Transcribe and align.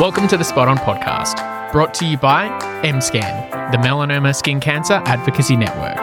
Welcome 0.00 0.26
to 0.28 0.38
the 0.38 0.42
Spot 0.42 0.68
On 0.68 0.78
podcast, 0.78 1.70
brought 1.70 1.92
to 1.94 2.06
you 2.06 2.16
by 2.16 2.48
MScan, 2.82 3.70
the 3.70 3.76
Melanoma 3.76 4.34
Skin 4.34 4.58
Cancer 4.58 4.94
Advocacy 5.04 5.54
Network. 5.54 6.02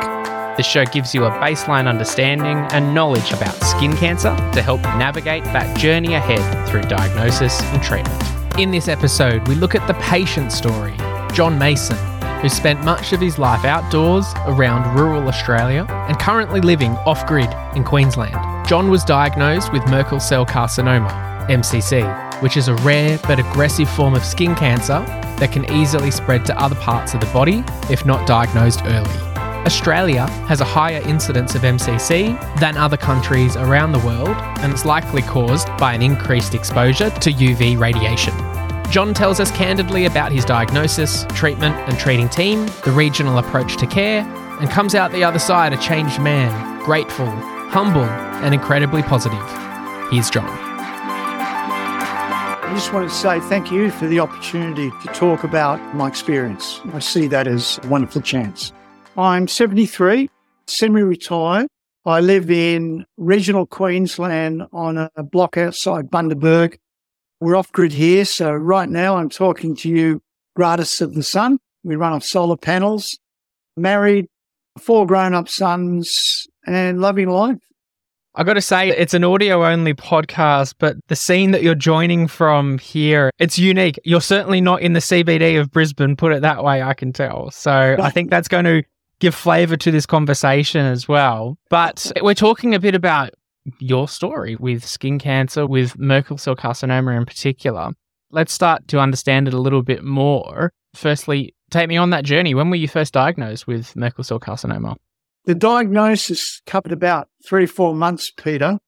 The 0.58 0.64
show 0.64 0.86
gives 0.86 1.16
you 1.16 1.26
a 1.26 1.32
baseline 1.32 1.88
understanding 1.88 2.58
and 2.72 2.94
knowledge 2.94 3.32
about 3.32 3.56
skin 3.56 3.98
cancer 3.98 4.36
to 4.54 4.62
help 4.62 4.82
navigate 4.82 5.44
that 5.46 5.76
journey 5.76 6.14
ahead 6.14 6.70
through 6.70 6.84
diagnosis 6.84 7.60
and 7.64 7.82
treatment. 7.82 8.60
In 8.60 8.70
this 8.70 8.88
episode, 8.88 9.46
we 9.48 9.56
look 9.56 9.74
at 9.74 9.86
the 9.88 9.96
patient 9.96 10.52
story, 10.52 10.96
John 11.34 11.58
Mason, 11.58 11.98
who 12.42 12.48
spent 12.48 12.84
much 12.84 13.12
of 13.12 13.20
his 13.20 13.40
life 13.40 13.66
outdoors 13.66 14.32
around 14.46 14.96
rural 14.98 15.28
Australia 15.28 15.88
and 16.08 16.20
currently 16.20 16.62
living 16.62 16.92
off 17.08 17.26
grid 17.26 17.50
in 17.76 17.84
Queensland. 17.84 18.68
John 18.68 18.92
was 18.92 19.04
diagnosed 19.04 19.74
with 19.74 19.84
Merkel 19.88 20.20
cell 20.20 20.46
carcinoma, 20.46 21.48
MCC, 21.50 22.29
which 22.42 22.58
is 22.58 22.68
a 22.68 22.76
rare 22.76 23.20
but 23.28 23.40
aggressive 23.40 23.90
form 23.90 24.14
of 24.14 24.24
skin 24.24 24.56
cancer 24.56 25.00
that 25.38 25.52
can 25.52 25.70
easily 25.72 26.12
spread 26.12 26.46
to 26.46 26.60
other 26.60 26.76
parts 26.76 27.14
of 27.14 27.20
the 27.20 27.26
body 27.28 27.64
if 27.90 28.06
not 28.06 28.28
diagnosed 28.28 28.82
early. 28.86 29.30
Australia 29.66 30.26
has 30.48 30.62
a 30.62 30.66
higher 30.66 31.02
incidence 31.02 31.54
of 31.54 31.62
MCC 31.64 32.40
than 32.60 32.78
other 32.78 32.98
countries 32.98 33.56
around 33.58 33.92
the 33.92 34.00
world, 34.00 34.36
and 34.60 34.72
it's 34.72 34.86
likely 34.86 35.22
caused 35.22 35.68
by 35.78 35.94
an 35.94 36.02
increased 36.02 36.56
exposure 36.56 37.10
to 37.10 37.32
UV 37.32 37.78
radiation. 37.78 38.34
John 38.90 39.14
tells 39.14 39.40
us 39.40 39.52
candidly 39.52 40.06
about 40.06 40.32
his 40.32 40.46
diagnosis, 40.46 41.26
treatment 41.30 41.76
and 41.76 42.00
treating 42.00 42.30
team, 42.30 42.66
the 42.84 42.92
regional 42.92 43.38
approach 43.38 43.78
to 43.78 43.86
care, 43.86 44.22
and 44.60 44.70
comes 44.70 44.96
out 44.96 45.12
the 45.12 45.24
other 45.24 45.40
side 45.40 45.74
a 45.74 45.78
changed 45.78 46.20
man, 46.20 46.84
grateful, 46.84 47.30
humble, 47.70 48.06
and 48.42 48.54
incredibly 48.54 49.04
positive. 49.04 49.46
Here's 50.10 50.30
John. 50.30 50.69
I 52.70 52.74
just 52.74 52.94
wanted 52.94 53.10
to 53.10 53.16
say 53.16 53.40
thank 53.40 53.72
you 53.72 53.90
for 53.90 54.06
the 54.06 54.20
opportunity 54.20 54.92
to 54.92 55.08
talk 55.08 55.44
about 55.44 55.80
my 55.96 56.08
experience. 56.08 56.80
I 56.94 57.00
see 57.00 57.26
that 57.26 57.48
as 57.48 57.80
a 57.82 57.88
wonderful 57.88 58.22
chance. 58.22 58.72
I'm 59.18 59.48
73, 59.48 60.30
semi 60.68 61.02
retired. 61.02 61.68
I 62.06 62.20
live 62.20 62.52
in 62.52 63.08
regional 63.18 63.66
Queensland 63.66 64.68
on 64.72 65.00
a 65.00 65.24
block 65.24 65.58
outside 65.58 66.12
Bundaberg. 66.12 66.78
We're 67.40 67.56
off 67.56 67.72
grid 67.72 67.92
here. 67.92 68.24
So 68.24 68.54
right 68.54 68.88
now 68.88 69.18
I'm 69.18 69.30
talking 69.30 69.76
to 69.78 69.90
you 69.90 70.22
gratis 70.56 71.02
of 71.02 71.16
the 71.16 71.24
sun. 71.24 71.58
We 71.84 71.96
run 71.96 72.14
off 72.14 72.24
solar 72.24 72.56
panels, 72.56 73.18
married, 73.78 74.28
four 74.78 75.08
grown 75.08 75.34
up 75.34 75.50
sons 75.50 76.46
and 76.68 77.02
loving 77.02 77.30
life. 77.30 77.58
I 78.36 78.44
got 78.44 78.54
to 78.54 78.62
say, 78.62 78.90
it's 78.90 79.16
an 79.16 79.24
audio 79.24 79.66
only 79.66 79.94
podcast, 79.94 80.76
but 80.78 80.96
the 81.08 81.16
scene 81.16 81.52
that 81.52 81.64
you're 81.64 81.74
joining 81.74 82.28
from 82.28 82.78
here, 82.78 83.32
it's 83.40 83.58
unique. 83.58 84.00
You're 84.04 84.22
certainly 84.22 84.62
not 84.62 84.82
in 84.82 84.94
the 84.94 85.00
CBD 85.00 85.60
of 85.60 85.72
Brisbane, 85.72 86.16
put 86.16 86.32
it 86.34 86.42
that 86.44 86.64
way, 86.64 86.84
I 86.84 86.94
can 86.94 87.12
tell. 87.12 87.50
So 87.50 87.72
I 88.00 88.12
think 88.12 88.30
that's 88.30 88.48
going 88.48 88.66
to 88.66 88.84
give 89.20 89.34
flavor 89.34 89.76
to 89.78 89.92
this 89.92 90.06
conversation 90.06 90.86
as 90.86 91.08
well. 91.08 91.58
But 91.70 92.12
we're 92.22 92.36
talking 92.36 92.76
a 92.76 92.80
bit 92.80 92.94
about 92.94 93.32
your 93.80 94.08
story 94.08 94.56
with 94.56 94.86
skin 94.86 95.18
cancer, 95.20 95.66
with 95.66 95.98
Merkel 95.98 96.38
cell 96.38 96.56
carcinoma 96.56 97.18
in 97.18 97.26
particular. 97.26 97.92
Let's 98.32 98.54
start 98.54 98.88
to 98.90 99.00
understand 99.00 99.48
it 99.48 99.56
a 99.56 99.60
little 99.60 99.82
bit 99.82 100.04
more. 100.04 100.72
Firstly, 100.94 101.56
take 101.72 101.90
me 101.90 101.98
on 101.98 102.12
that 102.12 102.26
journey. 102.26 102.54
When 102.54 102.70
were 102.70 102.76
you 102.76 102.88
first 102.88 103.14
diagnosed 103.14 103.66
with 103.66 103.96
Merkel 103.96 104.24
cell 104.24 104.40
carcinoma? 104.40 104.96
The 105.46 105.56
diagnosis 105.56 106.62
covered 106.66 106.92
about 106.92 107.30
three 107.48 107.64
or 107.64 107.68
four 107.68 107.96
months, 107.96 108.32
Peter. 108.32 108.80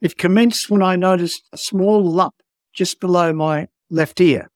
It 0.00 0.18
commenced 0.18 0.70
when 0.70 0.82
I 0.82 0.96
noticed 0.96 1.42
a 1.52 1.56
small 1.56 2.02
lump 2.02 2.34
just 2.72 3.00
below 3.00 3.32
my 3.32 3.68
left 3.90 4.20
ear. 4.20 4.50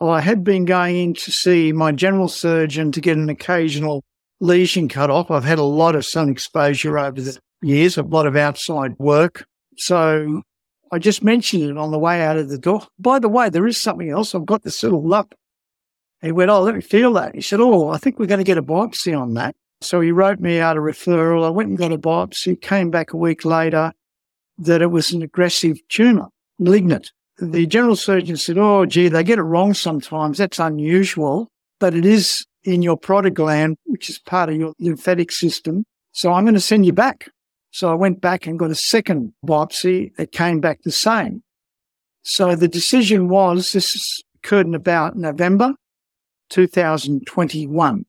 Well, 0.00 0.10
I 0.10 0.20
had 0.20 0.44
been 0.44 0.64
going 0.64 0.96
in 0.96 1.14
to 1.14 1.30
see 1.30 1.72
my 1.72 1.92
general 1.92 2.28
surgeon 2.28 2.90
to 2.92 3.00
get 3.00 3.16
an 3.16 3.28
occasional 3.28 4.02
lesion 4.40 4.88
cut 4.88 5.10
off. 5.10 5.30
I've 5.30 5.44
had 5.44 5.58
a 5.58 5.64
lot 5.64 5.94
of 5.94 6.06
sun 6.06 6.30
exposure 6.30 6.98
over 6.98 7.20
the 7.20 7.38
years, 7.62 7.98
a 7.98 8.02
lot 8.02 8.26
of 8.26 8.36
outside 8.36 8.98
work. 8.98 9.44
So 9.76 10.42
I 10.90 10.98
just 10.98 11.22
mentioned 11.22 11.62
it 11.64 11.76
on 11.76 11.90
the 11.90 11.98
way 11.98 12.22
out 12.22 12.36
of 12.36 12.48
the 12.48 12.58
door. 12.58 12.86
By 12.98 13.18
the 13.18 13.28
way, 13.28 13.50
there 13.50 13.66
is 13.66 13.76
something 13.76 14.10
else. 14.10 14.34
I've 14.34 14.46
got 14.46 14.62
this 14.62 14.82
little 14.82 15.06
lump. 15.06 15.34
He 16.22 16.32
went, 16.32 16.50
Oh, 16.50 16.62
let 16.62 16.74
me 16.74 16.80
feel 16.80 17.12
that. 17.14 17.34
He 17.34 17.40
said, 17.40 17.60
Oh, 17.60 17.88
I 17.88 17.98
think 17.98 18.18
we're 18.18 18.26
going 18.26 18.38
to 18.38 18.44
get 18.44 18.58
a 18.58 18.62
biopsy 18.62 19.18
on 19.18 19.34
that. 19.34 19.54
So 19.82 20.00
he 20.00 20.12
wrote 20.12 20.40
me 20.40 20.60
out 20.60 20.76
a 20.76 20.80
referral. 20.80 21.46
I 21.46 21.50
went 21.50 21.70
and 21.70 21.78
got 21.78 21.92
a 21.92 21.98
biopsy, 21.98 22.60
came 22.60 22.90
back 22.90 23.12
a 23.12 23.16
week 23.16 23.44
later 23.44 23.92
that 24.58 24.82
it 24.82 24.88
was 24.88 25.12
an 25.12 25.22
aggressive 25.22 25.78
tumor, 25.88 26.28
malignant. 26.58 27.12
The 27.38 27.66
general 27.66 27.96
surgeon 27.96 28.36
said, 28.36 28.58
Oh, 28.58 28.84
gee, 28.84 29.08
they 29.08 29.24
get 29.24 29.38
it 29.38 29.42
wrong 29.42 29.72
sometimes. 29.72 30.36
That's 30.36 30.58
unusual, 30.58 31.48
but 31.78 31.94
it 31.94 32.04
is 32.04 32.44
in 32.64 32.82
your 32.82 32.98
gland, 32.98 33.78
which 33.84 34.10
is 34.10 34.18
part 34.18 34.50
of 34.50 34.56
your 34.56 34.74
lymphatic 34.78 35.32
system. 35.32 35.84
So 36.12 36.32
I'm 36.32 36.44
going 36.44 36.54
to 36.54 36.60
send 36.60 36.84
you 36.84 36.92
back. 36.92 37.30
So 37.70 37.90
I 37.90 37.94
went 37.94 38.20
back 38.20 38.46
and 38.46 38.58
got 38.58 38.70
a 38.70 38.74
second 38.74 39.32
biopsy. 39.46 40.10
It 40.18 40.32
came 40.32 40.60
back 40.60 40.82
the 40.82 40.90
same. 40.90 41.42
So 42.22 42.54
the 42.54 42.68
decision 42.68 43.28
was 43.28 43.72
this 43.72 44.22
occurred 44.36 44.66
in 44.66 44.74
about 44.74 45.16
November 45.16 45.74
2021 46.50 48.04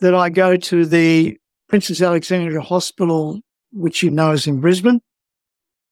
that 0.00 0.14
I 0.14 0.28
go 0.30 0.56
to 0.56 0.86
the 0.86 1.36
Princess 1.68 2.00
Alexandra 2.00 2.62
Hospital, 2.62 3.40
which 3.72 4.02
you 4.02 4.10
know 4.10 4.32
is 4.32 4.46
in 4.46 4.60
Brisbane, 4.60 5.00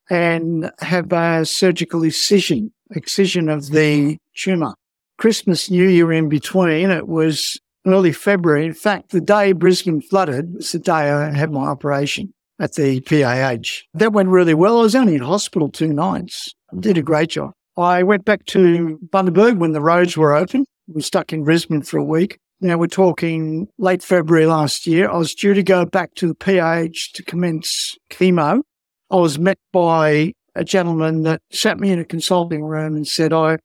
and 0.09 0.71
have 0.81 1.13
a 1.13 1.45
surgical 1.45 2.03
excision, 2.05 2.73
excision 2.95 3.49
of 3.49 3.71
the 3.71 4.19
tumour. 4.35 4.75
Christmas, 5.19 5.71
New 5.71 5.89
Year 5.89 6.13
in 6.13 6.29
between, 6.29 6.91
it 6.91 7.09
was 7.09 7.59
early 7.87 8.13
February. 8.13 8.67
In 8.67 8.75
fact, 8.75 9.11
the 9.11 9.21
day 9.21 9.53
Brisbane 9.53 10.01
flooded 10.01 10.55
was 10.55 10.73
the 10.73 10.79
day 10.79 10.93
I 10.93 11.33
had 11.33 11.51
my 11.51 11.67
operation 11.67 12.33
at 12.59 12.75
the 12.75 13.01
PAH. 13.01 13.83
That 13.95 14.13
went 14.13 14.29
really 14.29 14.55
well. 14.55 14.79
I 14.79 14.83
was 14.83 14.95
only 14.95 15.15
in 15.15 15.23
hospital 15.23 15.71
two 15.71 15.93
nights. 15.93 16.55
Did 16.79 16.99
a 16.99 17.03
great 17.03 17.31
job. 17.31 17.53
I 17.77 18.03
went 18.03 18.25
back 18.25 18.45
to 18.47 18.99
Bundaberg 19.11 19.59
when 19.59 19.73
the 19.73 19.81
roads 19.81 20.17
were 20.17 20.35
open. 20.35 20.65
I 20.89 20.93
was 20.95 21.07
stuck 21.07 21.33
in 21.33 21.45
Brisbane 21.45 21.83
for 21.83 21.99
a 21.99 22.05
week. 22.05 22.39
Now 22.61 22.79
we're 22.79 22.87
talking 22.87 23.69
late 23.77 24.03
February 24.03 24.47
last 24.47 24.87
year. 24.87 25.11
I 25.11 25.17
was 25.17 25.35
due 25.35 25.53
to 25.53 25.63
go 25.63 25.85
back 25.85 26.15
to 26.15 26.29
the 26.29 26.35
PAH 26.35 27.13
to 27.15 27.23
commence 27.23 27.97
chemo. 28.11 28.63
I 29.11 29.17
was 29.17 29.39
met 29.39 29.59
by 29.73 30.33
a 30.55 30.65
gentleman 30.65 31.23
that 31.25 31.43
sat 31.53 31.79
me 31.79 31.91
in 31.91 31.99
a 31.99 32.05
consulting 32.05 32.65
room 32.65 32.97
and 32.97 33.07
said, 33.07 33.33
I 33.33 33.59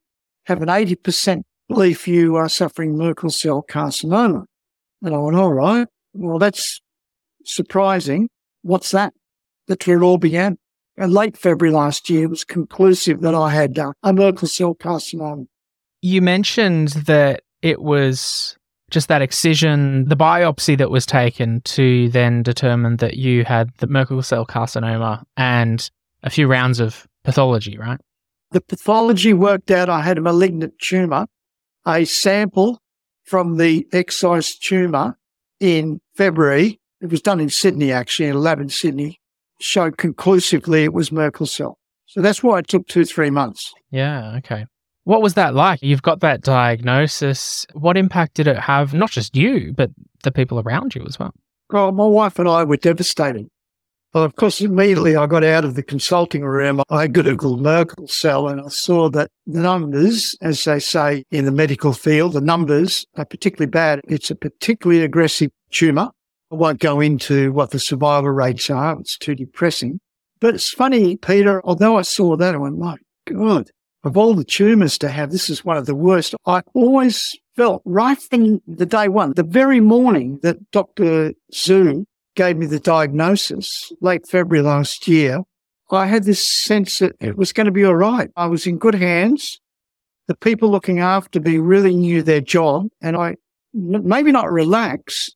have 0.46 0.62
an 0.62 0.68
80% 0.68 1.44
belief 1.70 2.06
you 2.06 2.36
are 2.36 2.50
suffering 2.50 2.98
Merkel 2.98 3.30
cell 3.30 3.64
carcinoma. 3.68 4.44
And 5.02 5.16
I 5.16 5.18
went, 5.18 5.38
all 5.38 5.54
right. 5.54 5.88
Well, 6.14 6.38
that's 6.38 6.82
surprising. 7.46 8.28
What's 8.62 8.92
that? 8.92 9.14
That's 9.68 9.88
where 9.88 9.98
it 9.98 10.04
all 10.04 10.18
began. 10.18 10.58
And 10.98 11.14
late 11.14 11.38
February 11.38 11.74
last 11.74 12.10
year 12.10 12.28
was 12.28 12.44
conclusive 12.44 13.22
that 13.22 13.34
I 13.34 13.52
had 13.52 13.80
uh, 13.80 13.94
a 14.04 14.12
Merkel 14.12 14.50
cell 14.50 14.76
carcinoma. 14.76 15.46
You 16.02 16.22
mentioned 16.22 16.90
that 16.90 17.44
it 17.62 17.82
was 17.82 18.58
just 18.92 19.08
that 19.08 19.22
excision, 19.22 20.08
the 20.08 20.18
biopsy 20.18 20.78
that 20.78 20.92
was 20.92 21.06
taken 21.06 21.62
to 21.62 22.10
then 22.10 22.44
determine 22.44 22.98
that 22.98 23.16
you 23.16 23.44
had 23.46 23.72
the 23.78 23.88
Merkel 23.88 24.22
cell 24.22 24.46
carcinoma 24.46 25.24
and 25.38 25.90
a 26.24 26.30
few 26.30 26.48
rounds 26.48 26.80
of 26.80 27.08
pathology, 27.24 27.78
right? 27.78 28.00
The 28.52 28.62
pathology 28.62 29.34
worked 29.34 29.72
out 29.72 29.90
I 29.90 30.02
had 30.02 30.18
a 30.18 30.22
malignant 30.22 30.78
tumor. 30.80 31.26
A 31.88 32.06
sample 32.06 32.80
from 33.24 33.58
the 33.58 33.88
excised 33.92 34.64
tumor 34.64 35.18
in 35.60 36.00
February, 36.16 36.80
it 37.02 37.10
was 37.10 37.22
done 37.22 37.40
in 37.40 37.50
Sydney 37.50 37.92
actually, 37.92 38.28
in 38.28 38.36
a 38.36 38.40
lab 38.40 38.60
in 38.60 38.70
Sydney, 38.70 39.20
showed 39.60 39.98
conclusively 39.98 40.84
it 40.84 40.94
was 40.94 41.12
Merkel 41.12 41.46
cell. 41.46 41.80
So 42.06 42.22
that's 42.22 42.44
why 42.44 42.60
it 42.60 42.68
took 42.68 42.88
two, 42.88 43.06
three 43.06 43.30
months. 43.30 43.74
Yeah, 43.90 44.36
okay. 44.38 44.66
What 45.12 45.22
was 45.22 45.34
that 45.34 45.54
like? 45.54 45.82
You've 45.82 46.04
got 46.04 46.22
that 46.22 46.40
diagnosis. 46.40 47.66
What 47.74 47.98
impact 47.98 48.36
did 48.36 48.48
it 48.48 48.58
have, 48.58 48.94
not 48.94 49.12
just 49.12 49.36
you, 49.36 49.74
but 49.76 49.92
the 50.24 50.32
people 50.32 50.58
around 50.58 50.96
you 50.96 51.04
as 51.06 51.20
well? 51.20 51.34
Well, 51.70 51.92
my 51.92 52.06
wife 52.06 52.40
and 52.40 52.48
I 52.48 52.64
were 52.64 52.78
devastated. 52.78 53.50
Well, 54.14 54.24
of 54.24 54.38
course, 54.38 54.62
immediately 54.62 55.18
I 55.18 55.26
got 55.28 55.44
out 55.44 55.66
of 55.66 55.76
the 55.76 55.84
consulting 55.84 56.46
room. 56.46 56.82
I 56.90 57.10
Googled 57.10 57.60
Merkel 57.60 58.08
cell 58.08 58.48
and 58.48 58.62
I 58.62 58.70
saw 58.70 59.10
that 59.10 59.30
the 59.46 59.60
numbers, 59.60 60.34
as 60.42 60.64
they 60.64 60.80
say 60.80 61.26
in 61.30 61.44
the 61.44 61.52
medical 61.52 61.92
field, 61.92 62.32
the 62.32 62.40
numbers 62.40 63.06
are 63.18 63.26
particularly 63.26 63.70
bad. 63.70 64.00
It's 64.08 64.32
a 64.32 64.36
particularly 64.36 65.04
aggressive 65.04 65.52
tumor. 65.72 66.12
I 66.54 66.56
won't 66.56 66.80
go 66.80 67.02
into 67.02 67.52
what 67.52 67.72
the 67.72 67.80
survival 67.80 68.30
rates 68.30 68.70
are. 68.70 68.98
It's 68.98 69.18
too 69.18 69.36
depressing. 69.36 70.00
But 70.40 70.56
it's 70.56 70.70
funny, 70.70 71.18
Peter, 71.18 71.62
although 71.66 71.98
I 71.98 72.04
saw 72.04 72.38
that, 72.38 72.56
I 72.56 72.58
went, 72.58 72.78
my 72.78 72.96
God, 73.26 73.72
of 74.04 74.18
all 74.18 74.34
the 74.34 74.44
tumours 74.44 74.98
to 75.00 75.10
have, 75.10 75.32
this 75.32 75.50
is 75.50 75.66
one 75.66 75.78
of 75.78 75.86
the 75.86 75.96
worst. 75.96 76.36
I 76.46 76.62
always 76.74 77.22
felt 77.56 77.82
right 77.86 78.18
from 78.18 78.62
the 78.68 78.86
day 78.86 79.08
one, 79.08 79.34
the 79.34 79.44
very 79.44 79.80
morning 79.80 80.40
that 80.44 80.72
Dr. 80.72 81.34
Zhu 81.54 82.06
gave 82.36 82.58
me 82.58 82.66
the 82.66 82.80
diagnosis, 82.80 83.92
late 84.02 84.28
February 84.28 84.64
last 84.64 85.08
year, 85.08 85.42
I 85.92 86.06
had 86.08 86.24
this 86.24 86.50
sense 86.50 87.00
that 87.00 87.16
it 87.20 87.38
was 87.38 87.52
going 87.52 87.66
to 87.66 87.72
be 87.72 87.84
all 87.84 87.96
right. 87.96 88.30
I 88.38 88.48
was 88.48 88.66
in 88.66 88.78
good 88.78 88.96
hands, 88.96 89.60
the 90.28 90.36
people 90.36 90.72
looking 90.72 91.00
after 91.00 91.40
me 91.40 91.58
really 91.58 91.94
knew 91.94 92.24
their 92.24 92.42
job 92.42 92.88
and 93.02 93.18
I 93.18 93.36
maybe 93.74 94.32
not 94.32 94.52
relax, 94.52 95.30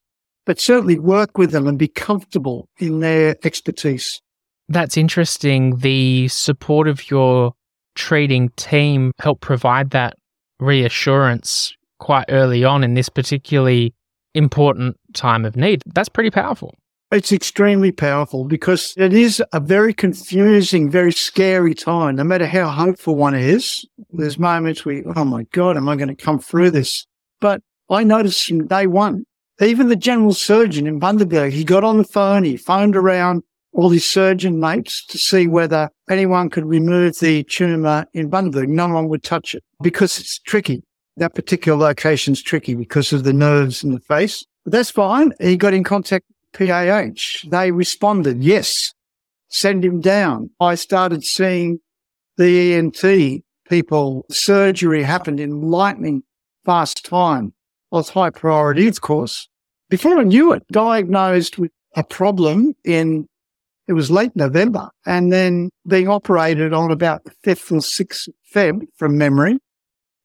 but 0.46 0.60
certainly 0.60 1.00
work 1.00 1.38
with 1.38 1.52
them 1.52 1.68
and 1.68 1.78
be 1.78 1.88
comfortable 1.88 2.70
in 2.80 3.02
their 3.02 3.36
expertise. 3.44 4.22
That's 4.70 4.98
interesting. 4.98 5.80
The 5.80 6.28
support 6.30 6.88
of 6.88 7.10
your 7.12 7.54
treating 7.96 8.50
team 8.50 9.12
help 9.20 9.42
provide 9.42 9.90
that 9.92 10.16
reassurance 10.60 11.74
quite 12.00 12.26
early 12.30 12.64
on 12.64 12.84
in 12.84 12.94
this 12.94 13.10
particularly 13.10 13.94
important 14.34 14.98
time 15.14 15.46
of 15.46 15.56
need. 15.56 15.82
That's 15.86 16.10
pretty 16.10 16.30
powerful. 16.30 16.76
It's 17.12 17.32
extremely 17.32 17.92
powerful 17.92 18.46
because 18.46 18.94
it 18.98 19.14
is 19.14 19.42
a 19.54 19.60
very 19.60 19.94
confusing, 19.94 20.90
very 20.90 21.12
scary 21.12 21.74
time. 21.74 22.16
No 22.16 22.24
matter 22.24 22.48
how 22.48 22.68
hopeful 22.68 23.16
one 23.16 23.36
is, 23.36 23.86
there's 24.12 24.40
moments 24.40 24.86
where, 24.86 25.04
oh 25.16 25.24
my 25.24 25.44
God, 25.52 25.78
am 25.78 25.88
I 25.88 25.96
going 25.96 26.10
to 26.10 26.16
come 26.16 26.40
through 26.40 26.72
this? 26.72 27.06
But 27.40 27.62
I 27.90 28.04
noticed 28.04 28.46
from 28.46 28.68
day 28.68 28.88
one, 28.88 29.24
even 29.62 29.88
the 29.88 29.96
general 29.96 30.34
surgeon 30.34 30.88
in 30.88 31.00
Bundaberg, 31.00 31.52
he 31.52 31.64
got 31.64 31.84
on 31.84 32.00
the 32.00 32.04
phone, 32.04 32.44
he 32.44 32.58
phoned 32.58 32.96
around 32.96 33.44
all 33.76 33.90
his 33.90 34.06
surgeon 34.06 34.60
mates 34.60 35.06
to 35.06 35.18
see 35.18 35.48
whether 35.48 35.90
anyone 36.10 36.50
could 36.50 36.66
remove 36.66 37.20
the 37.20 37.44
tumour 37.44 38.06
in 38.14 38.30
Bundaberg. 38.30 38.70
No 38.70 38.88
one 38.88 39.10
would 39.10 39.22
touch 39.22 39.54
it 39.54 39.64
because 39.82 40.18
it's 40.18 40.40
tricky. 40.40 40.82
That 41.18 41.36
particular 41.36 41.78
location's 41.78 42.42
tricky 42.42 42.74
because 42.74 43.12
of 43.14 43.26
the 43.26 43.34
nerves 43.34 43.84
in 43.84 43.94
the 43.94 44.00
face. 44.00 44.46
But 44.64 44.72
that's 44.72 44.92
fine. 44.92 45.34
He 45.40 45.58
got 45.58 45.74
in 45.74 45.84
contact 45.84 46.26
with 46.30 46.68
PAH. 46.68 47.48
They 47.50 47.72
responded, 47.72 48.44
yes, 48.44 48.94
send 49.50 49.84
him 49.84 50.00
down. 50.00 50.50
I 50.60 50.76
started 50.76 51.24
seeing 51.24 51.80
the 52.38 52.74
ENT 52.74 53.44
people. 53.70 54.26
Surgery 54.30 55.04
happened 55.04 55.40
in 55.40 55.62
lightning 55.62 56.24
fast 56.66 57.06
time. 57.06 57.54
Was 57.92 58.10
high 58.10 58.30
priority, 58.30 58.88
of 58.88 59.02
course. 59.02 59.48
Before 59.90 60.18
I 60.18 60.24
knew 60.24 60.52
it, 60.54 60.64
diagnosed 60.72 61.58
with 61.58 61.72
a 61.96 62.04
problem 62.04 62.74
in 62.84 63.28
it 63.88 63.94
was 63.94 64.10
late 64.10 64.36
November 64.36 64.90
and 65.06 65.32
then 65.32 65.70
being 65.88 66.08
operated 66.08 66.74
on 66.74 66.92
about 66.92 67.24
the 67.24 67.32
5th 67.44 67.72
or 67.72 67.80
6th 67.80 68.30
Feb 68.54 68.88
from 68.96 69.18
memory 69.18 69.60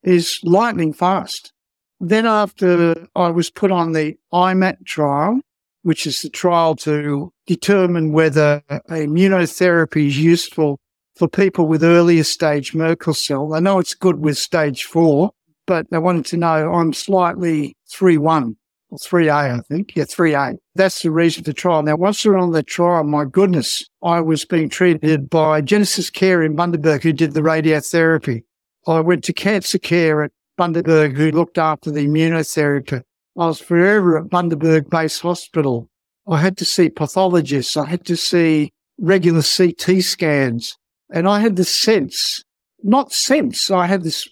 is 0.02 0.40
lightning 0.42 0.92
fast. 0.92 1.52
Then 2.00 2.26
after 2.26 3.06
I 3.14 3.28
was 3.28 3.50
put 3.50 3.70
on 3.70 3.92
the 3.92 4.16
IMAT 4.32 4.86
trial, 4.86 5.40
which 5.82 6.06
is 6.06 6.22
the 6.22 6.30
trial 6.30 6.76
to 6.76 7.32
determine 7.46 8.12
whether 8.12 8.62
immunotherapy 8.88 10.06
is 10.06 10.18
useful 10.18 10.78
for 11.16 11.28
people 11.28 11.66
with 11.66 11.82
earlier 11.84 12.24
stage 12.24 12.74
Merkel 12.74 13.14
cell. 13.14 13.52
I 13.54 13.60
know 13.60 13.78
it's 13.78 13.94
good 13.94 14.20
with 14.20 14.38
stage 14.38 14.84
four, 14.84 15.32
but 15.66 15.90
they 15.90 15.98
wanted 15.98 16.24
to 16.26 16.36
know 16.36 16.72
I'm 16.72 16.92
slightly 16.92 17.76
3-1 17.92 18.52
or 18.52 18.54
3A, 18.98 19.58
I 19.58 19.60
think. 19.68 19.94
Yeah, 19.94 20.04
3A. 20.04 20.56
That's 20.74 21.02
the 21.02 21.10
reason 21.10 21.44
for 21.44 21.52
trial. 21.52 21.82
Now, 21.82 21.96
once 21.96 22.22
they're 22.22 22.36
on 22.36 22.52
the 22.52 22.62
trial, 22.62 23.04
my 23.04 23.24
goodness, 23.24 23.88
I 24.02 24.20
was 24.20 24.44
being 24.44 24.68
treated 24.68 25.30
by 25.30 25.60
Genesis 25.60 26.10
Care 26.10 26.42
in 26.42 26.56
Bundaberg 26.56 27.02
who 27.02 27.12
did 27.12 27.34
the 27.34 27.40
radiotherapy. 27.40 28.42
I 28.86 29.00
went 29.00 29.24
to 29.24 29.32
cancer 29.32 29.78
care 29.78 30.22
at 30.24 30.32
Bundaberg 30.58 31.16
who 31.16 31.30
looked 31.30 31.58
after 31.58 31.90
the 31.90 32.06
immunotherapy. 32.06 33.02
I 33.38 33.46
was 33.46 33.60
forever 33.60 34.18
at 34.18 34.24
Bundaberg 34.24 34.90
Base 34.90 35.20
Hospital. 35.20 35.88
I 36.28 36.38
had 36.40 36.56
to 36.58 36.64
see 36.64 36.90
pathologists. 36.90 37.76
I 37.76 37.86
had 37.86 38.04
to 38.06 38.16
see 38.16 38.72
regular 38.98 39.42
CT 39.42 40.02
scans. 40.02 40.76
And 41.12 41.28
I 41.28 41.40
had 41.40 41.56
the 41.56 41.64
sense, 41.64 42.44
not 42.82 43.12
sense, 43.12 43.70
I 43.70 43.86
had 43.86 44.04
this 44.04 44.28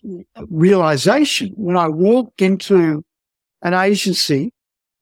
realization 0.49 1.53
when 1.57 1.77
I 1.77 1.89
walked 1.89 2.41
into 2.41 3.05
an 3.63 3.75
agency. 3.75 4.53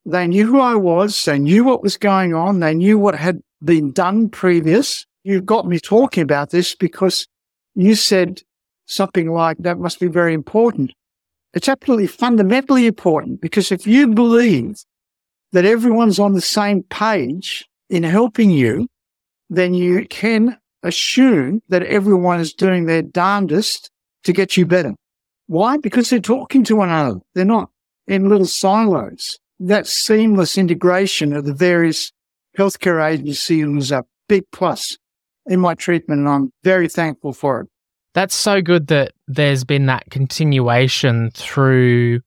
They 0.04 0.26
knew 0.26 0.46
who 0.46 0.60
I 0.60 0.74
was. 0.74 1.24
They 1.24 1.38
knew 1.38 1.64
what 1.64 1.82
was 1.82 1.96
going 1.96 2.34
on. 2.34 2.60
They 2.60 2.74
knew 2.74 2.98
what 2.98 3.16
had 3.16 3.40
been 3.64 3.92
done 3.92 4.28
previous. 4.28 5.06
You 5.24 5.40
got 5.40 5.66
me 5.66 5.80
talking 5.80 6.22
about 6.22 6.50
this 6.50 6.74
because 6.74 7.26
you 7.74 7.94
said 7.94 8.42
something 8.86 9.30
like 9.30 9.58
that 9.58 9.78
must 9.78 9.98
be 9.98 10.06
very 10.06 10.32
important. 10.32 10.92
It's 11.54 11.68
absolutely 11.68 12.06
fundamentally 12.06 12.86
important 12.86 13.40
because 13.40 13.72
if 13.72 13.86
you 13.86 14.08
believe 14.08 14.76
that 15.52 15.64
everyone's 15.64 16.18
on 16.18 16.34
the 16.34 16.40
same 16.40 16.82
page 16.84 17.64
in 17.88 18.02
helping 18.02 18.50
you, 18.50 18.88
then 19.48 19.74
you 19.74 20.06
can 20.06 20.58
assume 20.82 21.62
that 21.68 21.82
everyone 21.82 22.40
is 22.40 22.52
doing 22.52 22.86
their 22.86 23.02
darndest 23.02 23.90
to 24.24 24.32
get 24.32 24.56
you 24.56 24.66
better. 24.66 24.94
Why? 25.46 25.78
Because 25.78 26.10
they're 26.10 26.20
talking 26.20 26.64
to 26.64 26.76
one 26.76 26.88
another. 26.88 27.20
They're 27.34 27.44
not 27.44 27.70
in 28.06 28.28
little 28.28 28.46
silos. 28.46 29.38
That 29.58 29.86
seamless 29.86 30.58
integration 30.58 31.32
of 31.32 31.44
the 31.44 31.54
various 31.54 32.12
healthcare 32.58 33.04
agencies 33.04 33.66
was 33.66 33.92
a 33.92 34.04
big 34.28 34.44
plus 34.52 34.98
in 35.46 35.60
my 35.60 35.74
treatment, 35.74 36.20
and 36.20 36.28
I'm 36.28 36.52
very 36.62 36.88
thankful 36.88 37.32
for 37.32 37.60
it. 37.60 37.68
That's 38.14 38.34
so 38.34 38.62
good 38.62 38.88
that 38.88 39.12
there's 39.28 39.64
been 39.64 39.86
that 39.86 40.10
continuation 40.10 41.30
through 41.32 42.20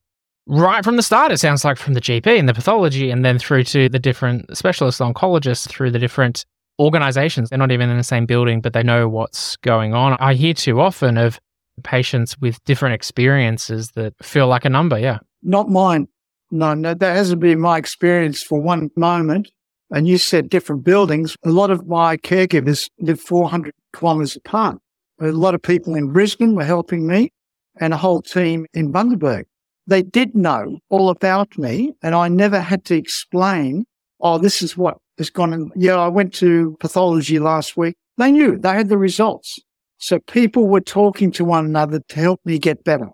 right 0.50 0.84
from 0.84 0.96
the 0.96 1.04
start, 1.04 1.32
it 1.32 1.40
sounds 1.40 1.64
like 1.64 1.78
from 1.78 1.94
the 1.94 2.02
GP 2.02 2.28
and 2.28 2.50
the 2.50 2.54
pathology, 2.54 3.12
and 3.12 3.24
then 3.24 3.40
through 3.40 3.64
to 3.66 3.88
the 3.88 4.00
different 4.00 4.58
specialist 4.58 5.00
oncologists 5.00 5.70
through 5.70 5.92
the 5.92 6.00
different 6.00 6.46
organizations. 6.80 7.50
They're 7.50 7.60
not 7.60 7.72
even 7.72 7.90
in 7.90 7.98
the 7.98 8.04
same 8.04 8.26
building, 8.26 8.62
but 8.62 8.74
they 8.74 8.84
know 8.84 9.08
what's 9.08 9.58
going 9.58 9.94
on. 9.94 10.18
I 10.20 10.34
hear 10.34 10.54
too 10.54 10.82
often 10.82 11.18
of 11.18 11.40
patients 11.84 12.38
with 12.40 12.64
different 12.66 12.96
experiences 12.96 13.92
that 13.92 14.14
feel 14.22 14.48
like 14.48 14.66
a 14.66 14.70
number. 14.70 14.98
Yeah. 14.98 15.20
Not 15.42 15.70
mine. 15.70 16.08
No, 16.52 16.74
no, 16.74 16.94
that 16.94 17.16
hasn't 17.16 17.42
been 17.42 17.60
my 17.60 17.78
experience 17.78 18.42
for 18.42 18.60
one 18.60 18.90
moment. 18.96 19.52
And 19.92 20.08
you 20.08 20.18
said 20.18 20.50
different 20.50 20.84
buildings. 20.84 21.36
A 21.44 21.50
lot 21.50 21.72
of 21.72 21.88
my 21.88 22.18
caregivers 22.18 22.90
live 23.00 23.20
400 23.20 23.74
kilometres 23.96 24.36
apart. 24.36 24.78
A 25.20 25.28
lot 25.32 25.56
of 25.56 25.62
people 25.62 25.96
in 25.96 26.12
Brisbane 26.12 26.56
were 26.56 26.64
helping 26.64 27.08
me 27.08 27.32
and 27.80 27.94
a 27.94 27.98
whole 27.98 28.22
team 28.22 28.66
in 28.74 28.92
Bundaberg. 28.92 29.46
They 29.88 30.04
did 30.04 30.36
know 30.36 30.80
all 30.90 31.10
about 31.10 31.58
me 31.58 31.94
and 32.04 32.14
I 32.14 32.28
never 32.28 32.60
had 32.60 32.86
to 32.86 32.96
explain, 32.96 33.86
oh, 34.22 34.38
this 34.38 34.62
is 34.62 34.78
what 34.78 34.98
has 35.18 35.30
gone 35.30 35.54
on. 35.54 35.72
Yeah, 35.76 35.96
I 35.96 36.08
went 36.08 36.34
to 36.36 36.78
pathology 36.80 37.40
last 37.40 37.76
week. 37.76 37.96
They 38.18 38.32
knew 38.32 38.58
they 38.58 38.70
had 38.70 38.90
the 38.90 38.98
results. 38.98 39.60
So 39.98 40.20
people 40.20 40.68
were 40.68 40.82
talking 40.82 41.32
to 41.34 41.46
one 41.46 41.66
another 41.66 42.00
to 42.08 42.20
help 42.20 42.40
me 42.46 42.60
get 42.60 42.84
better. 42.84 43.10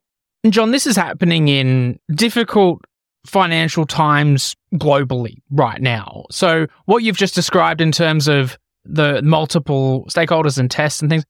And 0.46 0.54
John, 0.54 0.70
this 0.70 0.86
is 0.86 0.96
happening 0.96 1.48
in 1.48 1.98
difficult 2.12 2.86
financial 3.26 3.84
times 3.84 4.56
globally 4.76 5.38
right 5.50 5.82
now. 5.82 6.26
So, 6.30 6.68
what 6.86 7.02
you've 7.02 7.18
just 7.18 7.34
described 7.34 7.82
in 7.82 7.92
terms 7.92 8.28
of 8.28 8.56
the 8.84 9.24
multiple 9.24 10.06
stakeholders 10.08 10.60
and 10.60 10.70
tests 10.70 11.02
and 11.02 11.10
things 11.10 11.24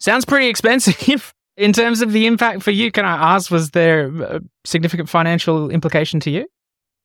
sounds 0.00 0.24
pretty 0.24 0.46
expensive. 0.48 1.34
in 1.58 1.74
terms 1.74 2.00
of 2.00 2.12
the 2.12 2.26
impact 2.26 2.62
for 2.62 2.70
you, 2.70 2.90
can 2.90 3.04
I 3.04 3.34
ask, 3.34 3.50
was 3.50 3.72
there 3.72 4.06
a 4.22 4.40
significant 4.64 5.10
financial 5.10 5.68
implication 5.68 6.18
to 6.20 6.30
you? 6.30 6.46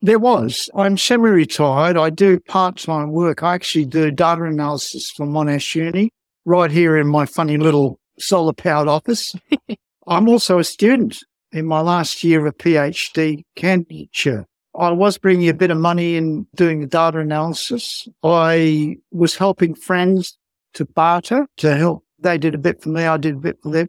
There 0.01 0.19
was. 0.19 0.69
I'm 0.75 0.97
semi 0.97 1.27
retired. 1.27 1.97
I 1.97 2.09
do 2.09 2.39
part 2.39 2.77
time 2.77 3.11
work. 3.11 3.43
I 3.43 3.53
actually 3.53 3.83
do 3.83 4.11
data 4.11 4.45
analysis 4.45 5.11
for 5.11 5.25
Monash 5.25 5.75
Uni 5.75 6.09
right 6.45 6.71
here 6.71 6.95
in 6.95 7.07
my 7.07 7.25
funny 7.25 7.57
little 7.57 7.99
solar 8.17 8.53
powered 8.53 8.87
office. 8.87 9.35
I'm 10.07 10.29
also 10.29 10.59
a 10.59 10.63
student 10.63 11.21
in 11.53 11.67
my 11.67 11.79
last 11.79 12.23
year 12.23 12.45
of 12.45 12.57
PhD 12.57 13.43
candidature. 13.55 14.45
I 14.75 14.89
was 14.89 15.19
bringing 15.19 15.49
a 15.49 15.53
bit 15.53 15.69
of 15.69 15.77
money 15.77 16.15
in 16.15 16.47
doing 16.55 16.81
the 16.81 16.87
data 16.87 17.19
analysis. 17.19 18.07
I 18.23 18.97
was 19.11 19.35
helping 19.35 19.75
friends 19.75 20.37
to 20.73 20.85
barter 20.85 21.47
to 21.57 21.75
help. 21.77 22.03
They 22.19 22.39
did 22.39 22.55
a 22.55 22.57
bit 22.57 22.81
for 22.81 22.89
me. 22.89 23.03
I 23.05 23.17
did 23.17 23.35
a 23.35 23.39
bit 23.39 23.59
for 23.61 23.71
them. 23.71 23.87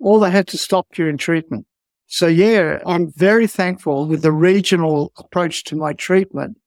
All 0.00 0.20
they 0.20 0.30
had 0.30 0.46
to 0.48 0.58
stop 0.58 0.86
during 0.92 1.16
treatment. 1.16 1.66
So 2.06 2.26
yeah, 2.26 2.80
I'm 2.86 3.10
very 3.12 3.46
thankful 3.46 4.06
with 4.06 4.22
the 4.22 4.32
regional 4.32 5.12
approach 5.16 5.64
to 5.64 5.76
my 5.76 5.94
treatment. 5.94 6.58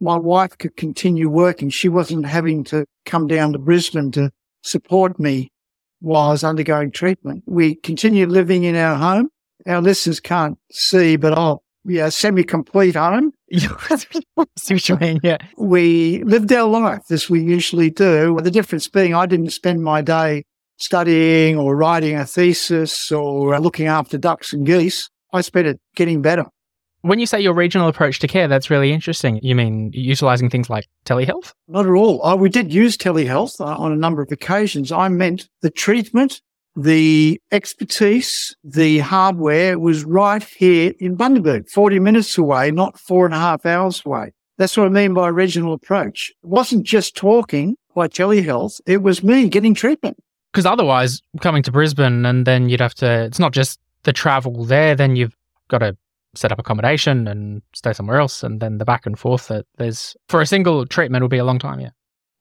My 0.00 0.16
wife 0.16 0.56
could 0.56 0.76
continue 0.76 1.28
working. 1.28 1.68
She 1.68 1.88
wasn't 1.88 2.26
having 2.26 2.64
to 2.64 2.86
come 3.06 3.26
down 3.26 3.52
to 3.52 3.58
Brisbane 3.58 4.12
to 4.12 4.30
support 4.62 5.18
me 5.18 5.50
while 6.00 6.28
I 6.28 6.32
was 6.32 6.44
undergoing 6.44 6.92
treatment. 6.92 7.42
We 7.46 7.74
continued 7.74 8.30
living 8.30 8.64
in 8.64 8.76
our 8.76 8.96
home 8.96 9.30
our 9.66 9.80
listeners 9.80 10.20
can't 10.20 10.58
see, 10.70 11.16
but 11.16 11.36
I'll 11.36 11.62
yeah, 11.84 12.08
semi-complete 12.10 12.94
home. 12.94 13.32
see 13.50 14.74
what 14.74 14.88
you 14.88 14.96
mean, 14.96 15.20
yeah. 15.22 15.38
We 15.56 16.22
lived 16.24 16.52
our 16.52 16.68
life 16.68 17.10
as 17.10 17.30
we 17.30 17.42
usually 17.42 17.90
do. 17.90 18.38
The 18.42 18.50
difference 18.50 18.88
being 18.88 19.14
I 19.14 19.26
didn't 19.26 19.50
spend 19.50 19.82
my 19.82 20.02
day 20.02 20.44
studying 20.76 21.58
or 21.58 21.76
writing 21.76 22.16
a 22.16 22.26
thesis 22.26 23.10
or 23.12 23.58
looking 23.60 23.86
after 23.86 24.18
ducks 24.18 24.52
and 24.52 24.66
geese. 24.66 25.08
I 25.32 25.40
spent 25.40 25.66
it 25.66 25.80
getting 25.94 26.22
better. 26.22 26.44
When 27.02 27.18
you 27.18 27.24
say 27.24 27.40
your 27.40 27.54
regional 27.54 27.88
approach 27.88 28.18
to 28.18 28.28
care, 28.28 28.46
that's 28.46 28.68
really 28.68 28.92
interesting. 28.92 29.40
You 29.42 29.54
mean 29.54 29.90
utilizing 29.94 30.50
things 30.50 30.68
like 30.68 30.86
telehealth? 31.06 31.54
Not 31.66 31.86
at 31.86 31.92
all. 31.92 32.20
Oh, 32.22 32.36
we 32.36 32.50
did 32.50 32.74
use 32.74 32.98
telehealth 32.98 33.58
uh, 33.58 33.64
on 33.64 33.90
a 33.90 33.96
number 33.96 34.20
of 34.20 34.30
occasions. 34.30 34.92
I 34.92 35.08
meant 35.08 35.48
the 35.62 35.70
treatment 35.70 36.42
the 36.76 37.40
expertise, 37.50 38.54
the 38.62 38.98
hardware 38.98 39.78
was 39.78 40.04
right 40.04 40.42
here 40.42 40.92
in 40.98 41.16
Bundaberg, 41.16 41.68
40 41.68 41.98
minutes 41.98 42.38
away, 42.38 42.70
not 42.70 42.98
four 42.98 43.24
and 43.24 43.34
a 43.34 43.38
half 43.38 43.66
hours 43.66 44.02
away. 44.04 44.32
That's 44.58 44.76
what 44.76 44.86
I 44.86 44.90
mean 44.90 45.14
by 45.14 45.28
regional 45.28 45.72
approach. 45.72 46.32
It 46.42 46.48
wasn't 46.48 46.84
just 46.84 47.16
talking 47.16 47.76
by 47.94 48.08
telehealth. 48.08 48.80
It 48.86 49.02
was 49.02 49.22
me 49.22 49.48
getting 49.48 49.74
treatment. 49.74 50.18
Because 50.52 50.66
otherwise, 50.66 51.22
coming 51.40 51.62
to 51.62 51.72
Brisbane 51.72 52.26
and 52.26 52.46
then 52.46 52.68
you'd 52.68 52.80
have 52.80 52.94
to, 52.96 53.24
it's 53.24 53.38
not 53.38 53.52
just 53.52 53.80
the 54.02 54.12
travel 54.12 54.64
there, 54.64 54.94
then 54.94 55.16
you've 55.16 55.36
got 55.68 55.78
to 55.78 55.96
set 56.34 56.52
up 56.52 56.58
accommodation 56.58 57.26
and 57.26 57.62
stay 57.74 57.92
somewhere 57.92 58.18
else. 58.18 58.42
And 58.42 58.60
then 58.60 58.78
the 58.78 58.84
back 58.84 59.06
and 59.06 59.18
forth 59.18 59.48
that 59.48 59.66
there's 59.78 60.16
for 60.28 60.40
a 60.40 60.46
single 60.46 60.86
treatment 60.86 61.22
will 61.22 61.28
be 61.28 61.38
a 61.38 61.44
long 61.44 61.58
time. 61.58 61.80
Yeah. 61.80 61.90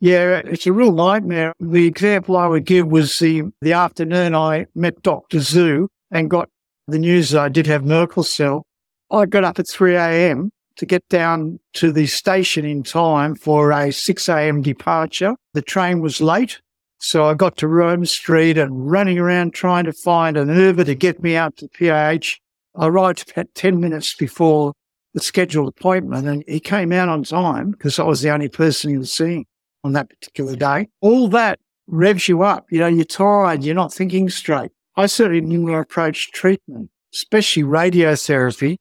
Yeah, 0.02 0.42
it's 0.46 0.66
a 0.66 0.72
real 0.72 0.94
nightmare. 0.94 1.54
The 1.60 1.86
example 1.86 2.38
I 2.38 2.48
would 2.48 2.66
give 2.66 2.88
was 2.88 3.20
the, 3.20 3.44
the 3.62 3.74
afternoon 3.74 4.34
I 4.34 4.68
met 4.74 5.02
Dr. 5.04 5.40
Zhu 5.40 5.88
and 6.10 6.30
got 6.30 6.48
the 6.88 7.00
news 7.00 7.32
that 7.32 7.42
I 7.42 7.50
did 7.50 7.68
have 7.68 7.84
Merkel 7.84 8.24
cell. 8.24 8.66
I 9.12 9.26
got 9.26 9.44
up 9.44 9.60
at 9.60 9.68
3 9.68 9.96
a.m. 9.96 10.52
to 10.78 10.86
get 10.86 11.08
down 11.10 11.60
to 11.74 11.92
the 11.92 12.06
station 12.08 12.64
in 12.64 12.84
time 12.84 13.36
for 13.36 13.72
a 13.72 13.92
6 13.92 14.30
a.m. 14.30 14.62
departure. 14.62 15.36
The 15.54 15.62
train 15.62 16.00
was 16.00 16.22
late. 16.22 16.62
So 17.00 17.26
I 17.26 17.34
got 17.34 17.58
to 17.58 17.68
Roma 17.68 18.06
Street 18.06 18.58
and 18.58 18.90
running 18.90 19.20
around 19.20 19.54
trying 19.54 19.84
to 19.86 19.94
find 19.94 20.38
an 20.38 20.48
Uber 20.48 20.86
to 20.86 20.96
get 20.96 21.22
me 21.22 21.36
out 21.36 21.58
to 21.58 21.68
PH. 21.68 22.40
I 22.76 22.88
arrived 22.88 23.32
about 23.32 23.54
10 23.54 23.82
minutes 23.82 24.16
before 24.16 24.74
the 25.14 25.20
scheduled 25.20 25.68
appointment 25.68 26.28
and 26.28 26.44
he 26.48 26.62
came 26.62 26.94
out 26.94 27.10
on 27.10 27.24
time 27.24 27.72
because 27.72 28.00
I 28.00 28.04
was 28.04 28.22
the 28.22 28.30
only 28.30 28.48
person 28.48 28.92
he 28.92 28.98
was 28.98 29.14
seeing 29.14 29.46
on 29.84 29.94
that 29.94 30.10
particular 30.10 30.56
day. 30.56 30.90
All 31.02 31.28
that 31.30 31.60
revs 31.88 32.28
you 32.28 32.44
up. 32.44 32.68
You 32.72 32.80
know, 32.80 32.88
you're 32.88 33.06
tired, 33.06 33.64
you're 33.64 33.76
not 33.76 33.94
thinking 33.94 34.30
straight. 34.30 34.72
I 34.96 35.06
certainly 35.06 35.42
didn't 35.42 35.74
approach 35.74 36.32
treatment, 36.32 36.90
especially 37.14 37.64
radiotherapy, 37.64 38.78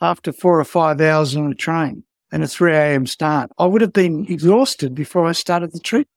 after 0.00 0.32
four 0.32 0.60
or 0.60 0.64
five 0.64 1.00
hours 1.00 1.36
on 1.36 1.50
a 1.50 1.54
train 1.54 2.04
and 2.30 2.42
a 2.42 2.48
3 2.48 2.74
a.m. 2.74 3.06
start. 3.06 3.50
I 3.58 3.66
would 3.66 3.80
have 3.80 3.92
been 3.92 4.26
exhausted 4.28 4.94
before 4.94 5.26
I 5.26 5.32
started 5.32 5.72
the 5.72 5.80
treatment. 5.80 6.08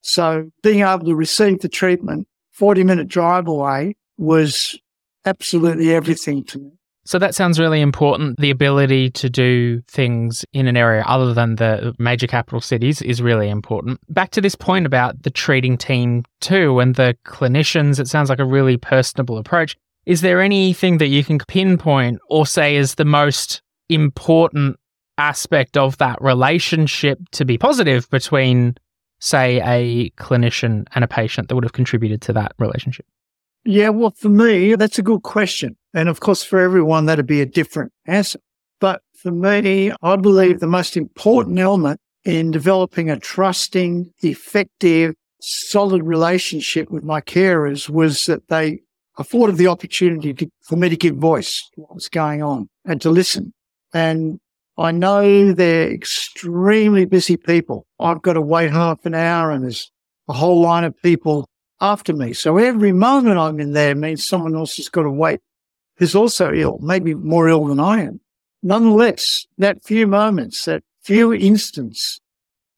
So 0.00 0.50
being 0.62 0.80
able 0.80 1.04
to 1.06 1.14
receive 1.14 1.60
the 1.60 1.68
treatment 1.68 2.28
40 2.52 2.84
minute 2.84 3.08
drive 3.08 3.46
away 3.46 3.94
was 4.16 4.78
absolutely 5.24 5.94
everything 5.94 6.44
to 6.44 6.58
me. 6.58 6.77
So 7.08 7.18
that 7.20 7.34
sounds 7.34 7.58
really 7.58 7.80
important. 7.80 8.38
The 8.38 8.50
ability 8.50 9.08
to 9.12 9.30
do 9.30 9.80
things 9.88 10.44
in 10.52 10.68
an 10.68 10.76
area 10.76 11.02
other 11.06 11.32
than 11.32 11.56
the 11.56 11.94
major 11.98 12.26
capital 12.26 12.60
cities 12.60 13.00
is 13.00 13.22
really 13.22 13.48
important. 13.48 13.98
Back 14.10 14.30
to 14.32 14.42
this 14.42 14.54
point 14.54 14.84
about 14.84 15.22
the 15.22 15.30
treating 15.30 15.78
team 15.78 16.24
too 16.42 16.80
and 16.80 16.96
the 16.96 17.16
clinicians, 17.24 17.98
it 17.98 18.08
sounds 18.08 18.28
like 18.28 18.40
a 18.40 18.44
really 18.44 18.76
personable 18.76 19.38
approach. 19.38 19.74
Is 20.04 20.20
there 20.20 20.42
anything 20.42 20.98
that 20.98 21.06
you 21.06 21.24
can 21.24 21.38
pinpoint 21.38 22.20
or 22.28 22.44
say 22.44 22.76
is 22.76 22.96
the 22.96 23.06
most 23.06 23.62
important 23.88 24.78
aspect 25.16 25.78
of 25.78 25.96
that 25.96 26.20
relationship 26.20 27.20
to 27.32 27.46
be 27.46 27.56
positive 27.56 28.06
between, 28.10 28.76
say, 29.18 29.62
a 29.62 30.10
clinician 30.22 30.86
and 30.94 31.04
a 31.04 31.08
patient 31.08 31.48
that 31.48 31.54
would 31.54 31.64
have 31.64 31.72
contributed 31.72 32.20
to 32.20 32.34
that 32.34 32.52
relationship? 32.58 33.06
Yeah, 33.64 33.90
well, 33.90 34.12
for 34.16 34.28
me, 34.28 34.74
that's 34.76 34.98
a 34.98 35.02
good 35.02 35.22
question. 35.22 35.76
And 35.94 36.08
of 36.08 36.20
course, 36.20 36.42
for 36.42 36.58
everyone, 36.58 37.06
that'd 37.06 37.26
be 37.26 37.40
a 37.40 37.46
different 37.46 37.92
answer. 38.06 38.38
But 38.80 39.02
for 39.14 39.30
me, 39.30 39.92
I 40.02 40.16
believe 40.16 40.60
the 40.60 40.66
most 40.66 40.96
important 40.96 41.58
element 41.58 42.00
in 42.24 42.50
developing 42.50 43.10
a 43.10 43.18
trusting, 43.18 44.12
effective, 44.22 45.14
solid 45.40 46.02
relationship 46.02 46.90
with 46.90 47.02
my 47.02 47.20
carers 47.20 47.88
was 47.88 48.26
that 48.26 48.48
they 48.48 48.80
afforded 49.18 49.56
the 49.56 49.66
opportunity 49.66 50.32
to, 50.32 50.48
for 50.62 50.76
me 50.76 50.88
to 50.88 50.96
give 50.96 51.16
voice 51.16 51.68
to 51.74 51.80
what 51.80 51.94
was 51.94 52.08
going 52.08 52.42
on 52.42 52.68
and 52.84 53.00
to 53.00 53.10
listen. 53.10 53.52
And 53.92 54.38
I 54.76 54.92
know 54.92 55.52
they're 55.52 55.90
extremely 55.90 57.04
busy 57.04 57.36
people. 57.36 57.86
I've 57.98 58.22
got 58.22 58.34
to 58.34 58.40
wait 58.40 58.70
half 58.70 59.04
an 59.04 59.14
hour 59.14 59.50
and 59.50 59.64
there's 59.64 59.90
a 60.28 60.32
whole 60.32 60.60
line 60.60 60.84
of 60.84 60.94
people 61.02 61.47
after 61.80 62.12
me. 62.12 62.32
So 62.32 62.58
every 62.58 62.92
moment 62.92 63.38
I'm 63.38 63.60
in 63.60 63.72
there 63.72 63.94
means 63.94 64.26
someone 64.26 64.54
else 64.54 64.76
has 64.76 64.88
got 64.88 65.02
to 65.02 65.10
wait 65.10 65.40
who's 65.98 66.14
also 66.14 66.52
ill, 66.52 66.78
maybe 66.80 67.14
more 67.14 67.48
ill 67.48 67.66
than 67.66 67.80
I 67.80 68.02
am. 68.02 68.20
Nonetheless, 68.62 69.46
that 69.58 69.84
few 69.84 70.06
moments, 70.06 70.64
that 70.64 70.82
few 71.02 71.32
instants 71.32 72.20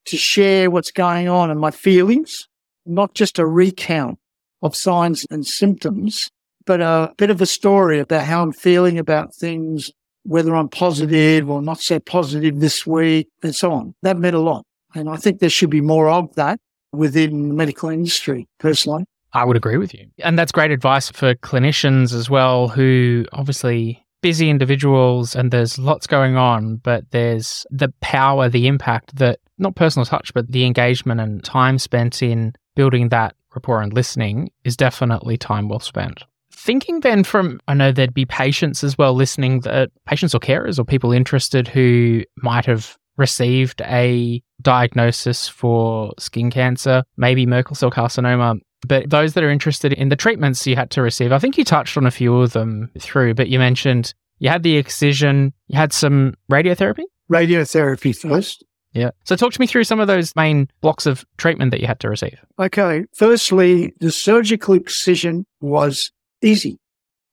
to 0.06 0.16
share 0.16 0.70
what's 0.70 0.90
going 0.90 1.28
on 1.28 1.50
and 1.50 1.60
my 1.60 1.70
feelings, 1.70 2.48
not 2.86 3.14
just 3.14 3.38
a 3.38 3.46
recount 3.46 4.18
of 4.62 4.74
signs 4.74 5.26
and 5.30 5.46
symptoms, 5.46 6.30
but 6.66 6.80
a 6.80 7.12
bit 7.16 7.30
of 7.30 7.40
a 7.40 7.46
story 7.46 7.98
about 7.98 8.24
how 8.24 8.42
I'm 8.42 8.52
feeling 8.52 8.98
about 8.98 9.34
things, 9.34 9.90
whether 10.24 10.54
I'm 10.54 10.68
positive 10.68 11.48
or 11.48 11.62
not 11.62 11.80
so 11.80 11.98
positive 11.98 12.60
this 12.60 12.86
week 12.86 13.28
and 13.42 13.54
so 13.54 13.72
on. 13.72 13.94
That 14.02 14.18
meant 14.18 14.36
a 14.36 14.40
lot. 14.40 14.64
And 14.94 15.08
I 15.08 15.16
think 15.16 15.38
there 15.38 15.50
should 15.50 15.70
be 15.70 15.80
more 15.80 16.08
of 16.10 16.34
that 16.34 16.58
within 16.92 17.48
the 17.48 17.54
medical 17.54 17.88
industry, 17.88 18.48
personally. 18.58 19.04
I 19.32 19.44
would 19.44 19.56
agree 19.56 19.76
with 19.76 19.94
you. 19.94 20.06
And 20.18 20.38
that's 20.38 20.52
great 20.52 20.70
advice 20.70 21.10
for 21.10 21.34
clinicians 21.36 22.12
as 22.12 22.28
well, 22.28 22.68
who 22.68 23.26
obviously 23.32 24.04
busy 24.22 24.50
individuals 24.50 25.34
and 25.34 25.50
there's 25.50 25.78
lots 25.78 26.06
going 26.06 26.36
on, 26.36 26.76
but 26.76 27.10
there's 27.10 27.64
the 27.70 27.92
power, 28.00 28.48
the 28.48 28.66
impact 28.66 29.16
that 29.16 29.38
not 29.58 29.76
personal 29.76 30.04
touch, 30.04 30.34
but 30.34 30.50
the 30.50 30.64
engagement 30.64 31.20
and 31.20 31.44
time 31.44 31.78
spent 31.78 32.22
in 32.22 32.52
building 32.74 33.08
that 33.10 33.34
rapport 33.54 33.82
and 33.82 33.92
listening 33.92 34.50
is 34.64 34.76
definitely 34.76 35.36
time 35.36 35.68
well 35.68 35.80
spent. 35.80 36.24
Thinking 36.52 37.00
then 37.00 37.24
from, 37.24 37.60
I 37.68 37.74
know 37.74 37.92
there'd 37.92 38.12
be 38.12 38.26
patients 38.26 38.84
as 38.84 38.98
well 38.98 39.14
listening, 39.14 39.60
that 39.60 39.90
patients 40.06 40.34
or 40.34 40.40
carers 40.40 40.78
or 40.78 40.84
people 40.84 41.12
interested 41.12 41.66
who 41.66 42.22
might 42.42 42.66
have 42.66 42.98
received 43.16 43.80
a 43.82 44.42
diagnosis 44.62 45.48
for 45.48 46.12
skin 46.18 46.50
cancer, 46.50 47.02
maybe 47.16 47.46
Merkel 47.46 47.76
cell 47.76 47.90
carcinoma. 47.90 48.58
But 48.86 49.10
those 49.10 49.34
that 49.34 49.44
are 49.44 49.50
interested 49.50 49.92
in 49.92 50.08
the 50.08 50.16
treatments 50.16 50.66
you 50.66 50.74
had 50.74 50.90
to 50.92 51.02
receive, 51.02 51.32
I 51.32 51.38
think 51.38 51.58
you 51.58 51.64
touched 51.64 51.96
on 51.96 52.06
a 52.06 52.10
few 52.10 52.36
of 52.36 52.52
them 52.52 52.90
through, 52.98 53.34
but 53.34 53.48
you 53.48 53.58
mentioned 53.58 54.14
you 54.38 54.48
had 54.48 54.62
the 54.62 54.76
excision, 54.76 55.52
you 55.68 55.76
had 55.76 55.92
some 55.92 56.34
radiotherapy? 56.50 57.04
Radiotherapy 57.30 58.16
first. 58.16 58.64
Yeah. 58.92 59.10
So 59.24 59.36
talk 59.36 59.52
to 59.52 59.60
me 59.60 59.66
through 59.66 59.84
some 59.84 60.00
of 60.00 60.08
those 60.08 60.34
main 60.34 60.68
blocks 60.80 61.06
of 61.06 61.24
treatment 61.36 61.70
that 61.70 61.80
you 61.80 61.86
had 61.86 62.00
to 62.00 62.08
receive. 62.08 62.40
Okay. 62.58 63.04
Firstly, 63.14 63.92
the 64.00 64.10
surgical 64.10 64.74
excision 64.74 65.46
was 65.60 66.10
easy. 66.42 66.78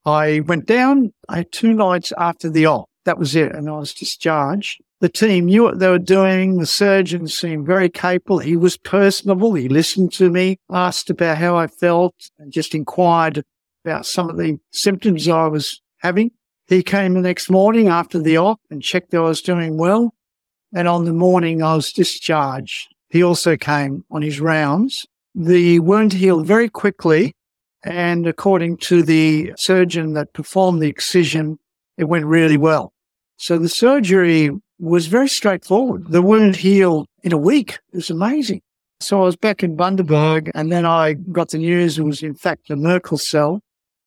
I 0.05 0.41
went 0.41 0.65
down 0.65 1.11
I 1.27 1.37
had 1.37 1.51
two 1.51 1.73
nights 1.73 2.13
after 2.17 2.49
the 2.49 2.65
op. 2.67 2.89
That 3.07 3.17
was 3.17 3.37
it. 3.37 3.53
And 3.53 3.69
I 3.69 3.77
was 3.77 3.93
discharged. 3.93 4.81
The 4.99 5.07
team 5.07 5.45
knew 5.45 5.63
what 5.63 5.79
they 5.79 5.87
were 5.87 5.97
doing. 5.97 6.57
The 6.57 6.65
surgeon 6.65 7.29
seemed 7.29 7.65
very 7.65 7.87
capable. 7.87 8.39
He 8.39 8.57
was 8.57 8.75
personable. 8.75 9.53
He 9.53 9.69
listened 9.69 10.11
to 10.13 10.29
me, 10.29 10.57
asked 10.69 11.09
about 11.09 11.37
how 11.37 11.55
I 11.55 11.67
felt, 11.67 12.13
and 12.37 12.51
just 12.51 12.75
inquired 12.75 13.45
about 13.85 14.05
some 14.05 14.29
of 14.29 14.37
the 14.37 14.59
symptoms 14.71 15.25
I 15.29 15.47
was 15.47 15.81
having. 15.99 16.31
He 16.67 16.83
came 16.83 17.13
the 17.13 17.21
next 17.21 17.49
morning 17.49 17.87
after 17.87 18.19
the 18.19 18.35
op 18.35 18.59
and 18.69 18.83
checked 18.83 19.11
that 19.11 19.19
I 19.19 19.21
was 19.21 19.41
doing 19.41 19.77
well. 19.77 20.13
And 20.75 20.89
on 20.89 21.05
the 21.05 21.13
morning 21.13 21.63
I 21.63 21.75
was 21.75 21.93
discharged. 21.93 22.93
He 23.07 23.23
also 23.23 23.55
came 23.55 24.03
on 24.11 24.21
his 24.21 24.41
rounds. 24.41 25.05
The 25.33 25.79
wound 25.79 26.11
healed 26.11 26.45
very 26.45 26.67
quickly. 26.67 27.35
And 27.85 28.27
according 28.27 28.77
to 28.89 29.01
the 29.01 29.53
surgeon 29.55 30.11
that 30.15 30.33
performed 30.33 30.81
the 30.81 30.89
excision, 30.89 31.57
it 31.97 32.09
went 32.09 32.25
really 32.25 32.57
well. 32.57 32.91
So 33.37 33.57
the 33.57 33.69
surgery 33.69 34.49
was 34.79 35.07
very 35.07 35.29
straightforward. 35.29 36.07
The 36.09 36.21
wound 36.21 36.55
healed 36.55 37.07
in 37.23 37.31
a 37.31 37.37
week. 37.37 37.79
It 37.93 37.97
was 37.97 38.09
amazing. 38.09 38.61
So 38.99 39.21
I 39.21 39.25
was 39.25 39.35
back 39.35 39.63
in 39.63 39.77
Bundaberg 39.77 40.49
and 40.55 40.71
then 40.71 40.85
I 40.85 41.13
got 41.13 41.49
the 41.49 41.59
news 41.59 41.99
it 41.99 42.03
was 42.03 42.23
in 42.23 42.33
fact 42.33 42.69
a 42.71 42.75
Merkel 42.75 43.19
cell 43.19 43.61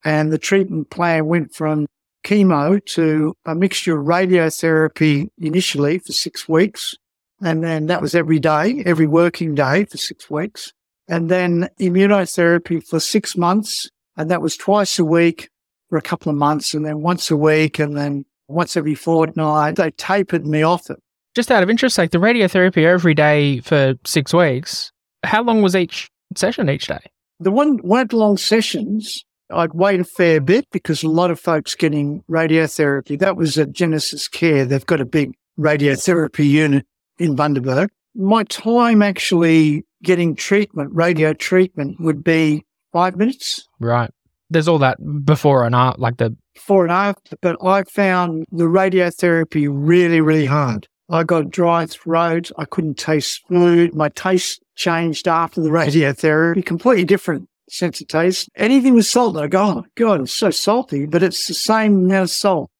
and 0.04 0.32
the 0.32 0.38
treatment 0.38 0.90
plan 0.90 1.26
went 1.26 1.54
from 1.54 1.87
chemo 2.25 2.84
to 2.84 3.34
a 3.46 3.54
mixture 3.54 3.99
of 3.99 4.06
radiotherapy 4.06 5.28
initially 5.38 5.99
for 5.99 6.12
six 6.12 6.49
weeks. 6.49 6.94
And 7.40 7.62
then 7.62 7.87
that 7.87 8.02
was 8.02 8.14
every 8.14 8.38
day, 8.38 8.82
every 8.84 9.06
working 9.06 9.54
day 9.54 9.84
for 9.84 9.96
six 9.96 10.28
weeks. 10.28 10.72
And 11.08 11.28
then 11.28 11.68
immunotherapy 11.80 12.84
for 12.87 13.00
six 13.00 13.37
months. 13.37 13.88
And 14.16 14.30
that 14.30 14.42
was 14.42 14.56
twice 14.56 14.99
a 14.99 15.04
week 15.04 15.49
for 15.88 15.99
a 15.99 16.02
couple 16.02 16.30
of 16.30 16.37
months 16.37 16.75
and 16.75 16.84
then 16.84 17.00
once 17.00 17.30
a 17.30 17.37
week 17.37 17.78
and 17.78 17.96
then 17.96 18.25
once 18.50 18.76
every 18.76 18.95
fortnight. 18.95 19.76
They 19.76 19.90
tapered 19.92 20.47
me 20.47 20.62
off 20.62 20.90
it. 20.90 20.99
Just 21.35 21.50
out 21.50 21.62
of 21.62 21.71
interest, 21.71 21.97
like 21.97 22.11
the 22.11 22.19
radiotherapy 22.19 22.85
every 22.85 23.14
day 23.14 23.61
for 23.61 23.95
six 24.04 24.35
weeks, 24.35 24.90
how 25.23 25.42
long 25.42 25.62
was 25.62 25.76
each 25.76 26.11
session 26.37 26.69
each 26.69 26.87
day? 26.88 27.00
The 27.38 27.50
one 27.50 27.78
weren't 27.83 28.12
long 28.12 28.37
sessions. 28.37 29.25
I'd 29.52 29.75
wait 29.75 30.00
a 30.00 30.04
fair 30.04 30.40
bit 30.40 30.66
because 30.71 31.02
a 31.02 31.09
lot 31.09 31.30
of 31.30 31.40
folks 31.40 31.75
getting 31.75 32.23
radiotherapy. 32.30 33.19
That 33.19 33.37
was 33.37 33.59
at 33.59 33.73
Genesis 33.73 34.28
Care. 34.28 34.64
They've 34.64 34.85
got 34.87 35.00
a 35.00 35.07
big 35.07 35.33
radiotherapy 35.59 36.49
unit 36.49 36.87
in 37.19 37.37
Bundaberg. 37.37 37.88
My 38.14 38.45
time 38.45 39.02
actually 39.02 39.85
getting 40.02 40.35
treatment, 40.35 40.90
radio 40.92 41.33
treatment 41.33 42.00
would 42.00 42.25
be 42.25 42.64
five 42.92 43.16
minutes. 43.16 43.66
Right. 43.78 44.11
There's 44.50 44.69
all 44.69 44.78
that 44.78 44.99
before 45.25 45.64
and 45.64 45.75
after, 45.75 46.00
like 46.00 46.16
the 46.16 46.37
before 46.54 46.85
and 46.85 46.92
after, 46.92 47.37
but 47.40 47.57
I 47.64 47.85
found 47.85 48.47
the 48.50 48.64
radiotherapy 48.64 49.69
really, 49.71 50.21
really 50.21 50.47
hard. 50.47 50.88
I 51.09 51.25
got 51.25 51.50
dry 51.50 51.87
throat. 51.87 52.52
I 52.57 52.64
couldn't 52.64 52.99
taste 52.99 53.42
food. 53.49 53.95
My 53.95 54.09
taste 54.11 54.62
changed 54.76 55.26
after 55.26 55.61
the 55.61 55.69
radiotherapy, 55.80 56.64
completely 56.64 57.04
different 57.04 57.49
sense 57.69 58.00
of 58.00 58.09
taste. 58.09 58.49
Anything 58.57 58.95
with 58.95 59.07
salt, 59.07 59.37
I 59.37 59.47
go, 59.47 59.62
oh 59.62 59.85
God, 59.97 60.23
it's 60.23 60.37
so 60.37 60.50
salty, 60.50 61.07
but 61.07 61.23
it's 61.23 61.47
the 61.47 61.54
same 61.54 62.04
amount 62.04 62.25
of 62.25 62.30
salt 62.30 62.71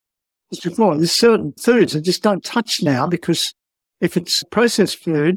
as 0.53 0.61
before. 0.61 0.97
There's 0.97 1.13
certain 1.13 1.53
foods 1.61 1.97
I 1.97 2.01
just 2.01 2.23
don't 2.23 2.45
touch 2.45 2.83
now 2.83 3.07
because 3.07 3.55
if 4.01 4.17
it's 4.17 4.43
processed 4.51 4.99
food 4.99 5.37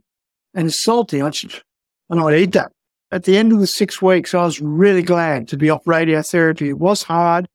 and 0.54 0.68
it's 0.68 0.84
salty, 0.84 1.22
I 1.22 1.30
just, 1.30 1.64
I 2.10 2.16
don't 2.16 2.34
eat 2.34 2.52
that. 2.54 2.72
At 3.14 3.26
the 3.26 3.38
end 3.38 3.52
of 3.52 3.60
the 3.60 3.68
six 3.68 4.02
weeks, 4.02 4.34
I 4.34 4.44
was 4.44 4.60
really 4.60 5.04
glad 5.04 5.48
to 5.50 5.56
be 5.56 5.70
off 5.70 5.86
radiotherapy. 5.86 6.70
It 6.70 6.80
was 6.80 7.04
hard. 7.04 7.48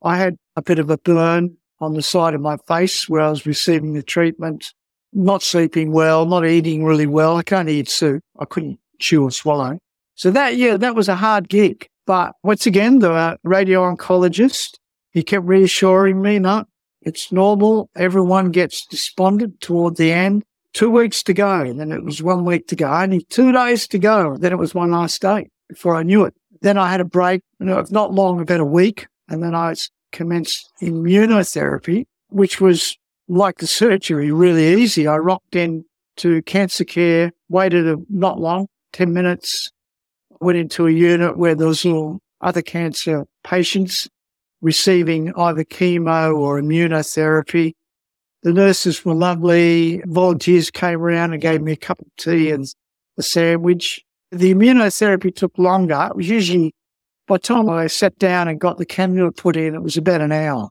I 0.00 0.16
had 0.16 0.36
a 0.54 0.62
bit 0.62 0.78
of 0.78 0.90
a 0.90 0.98
burn 0.98 1.56
on 1.80 1.94
the 1.94 2.02
side 2.02 2.34
of 2.34 2.40
my 2.40 2.56
face 2.68 3.08
where 3.08 3.22
I 3.22 3.28
was 3.28 3.44
receiving 3.44 3.94
the 3.94 4.04
treatment, 4.04 4.64
not 5.12 5.42
sleeping 5.42 5.90
well, 5.90 6.24
not 6.24 6.46
eating 6.46 6.84
really 6.84 7.08
well. 7.08 7.36
I 7.36 7.42
can't 7.42 7.68
eat 7.68 7.88
soup. 7.88 8.22
I 8.38 8.44
couldn't 8.44 8.78
chew 9.00 9.24
or 9.24 9.32
swallow. 9.32 9.76
So 10.14 10.30
that, 10.30 10.56
yeah, 10.56 10.76
that 10.76 10.94
was 10.94 11.08
a 11.08 11.16
hard 11.16 11.48
gig. 11.48 11.88
But 12.06 12.34
once 12.44 12.64
again, 12.64 13.00
the 13.00 13.10
uh, 13.10 13.36
radio 13.42 13.80
oncologist, 13.80 14.78
he 15.10 15.24
kept 15.24 15.44
reassuring 15.44 16.22
me, 16.22 16.38
no, 16.38 16.64
it's 17.00 17.32
normal. 17.32 17.90
Everyone 17.96 18.52
gets 18.52 18.86
despondent 18.86 19.60
toward 19.60 19.96
the 19.96 20.12
end. 20.12 20.44
Two 20.72 20.90
weeks 20.90 21.22
to 21.24 21.34
go. 21.34 21.60
And 21.60 21.78
then 21.78 21.92
it 21.92 22.04
was 22.04 22.22
one 22.22 22.44
week 22.44 22.66
to 22.68 22.76
go. 22.76 22.90
Only 22.90 23.24
two 23.24 23.52
days 23.52 23.86
to 23.88 23.98
go. 23.98 24.36
Then 24.36 24.52
it 24.52 24.58
was 24.58 24.74
one 24.74 24.90
last 24.90 25.20
day 25.20 25.48
before 25.68 25.96
I 25.96 26.02
knew 26.02 26.24
it. 26.24 26.34
Then 26.62 26.78
I 26.78 26.90
had 26.90 27.00
a 27.00 27.04
break, 27.04 27.42
you 27.58 27.66
know, 27.66 27.84
not 27.90 28.12
long, 28.12 28.40
about 28.40 28.60
a 28.60 28.64
week. 28.64 29.06
And 29.28 29.42
then 29.42 29.54
I 29.54 29.74
commenced 30.12 30.70
immunotherapy, 30.80 32.04
which 32.28 32.60
was 32.60 32.96
like 33.28 33.58
the 33.58 33.66
surgery, 33.66 34.30
really 34.30 34.80
easy. 34.80 35.06
I 35.06 35.16
rocked 35.16 35.56
in 35.56 35.84
to 36.16 36.42
cancer 36.42 36.84
care, 36.84 37.32
waited 37.48 37.86
a, 37.86 37.96
not 38.08 38.38
long, 38.38 38.66
10 38.92 39.12
minutes, 39.12 39.70
went 40.40 40.58
into 40.58 40.86
a 40.86 40.90
unit 40.90 41.38
where 41.38 41.54
there 41.54 41.68
was 41.68 41.84
all 41.84 42.20
other 42.40 42.62
cancer 42.62 43.24
patients 43.44 44.08
receiving 44.60 45.32
either 45.34 45.64
chemo 45.64 46.36
or 46.36 46.60
immunotherapy. 46.60 47.72
The 48.42 48.52
nurses 48.52 49.04
were 49.04 49.14
lovely. 49.14 50.02
Volunteers 50.06 50.70
came 50.70 51.00
around 51.00 51.32
and 51.32 51.40
gave 51.40 51.62
me 51.62 51.72
a 51.72 51.76
cup 51.76 52.00
of 52.00 52.06
tea 52.16 52.46
mm-hmm. 52.46 52.54
and 52.54 52.74
a 53.18 53.22
sandwich. 53.22 54.04
The 54.30 54.54
immunotherapy 54.54 55.34
took 55.34 55.56
longer. 55.58 56.08
It 56.10 56.16
was 56.16 56.28
usually 56.28 56.74
by 57.28 57.36
the 57.36 57.40
time 57.40 57.70
I 57.70 57.86
sat 57.86 58.18
down 58.18 58.48
and 58.48 58.60
got 58.60 58.78
the 58.78 58.86
cannula 58.86 59.36
put 59.36 59.56
in, 59.56 59.74
it 59.74 59.82
was 59.82 59.96
about 59.96 60.20
an 60.20 60.32
hour 60.32 60.68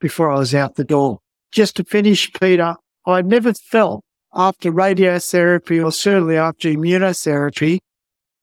before 0.00 0.30
I 0.30 0.38
was 0.38 0.54
out 0.54 0.76
the 0.76 0.84
door. 0.84 1.18
Just 1.50 1.76
to 1.76 1.84
finish, 1.84 2.32
Peter, 2.32 2.76
I 3.06 3.22
never 3.22 3.52
felt 3.52 4.04
after 4.34 4.70
radiotherapy 4.70 5.84
or 5.84 5.90
certainly 5.90 6.36
after 6.36 6.68
immunotherapy 6.68 7.78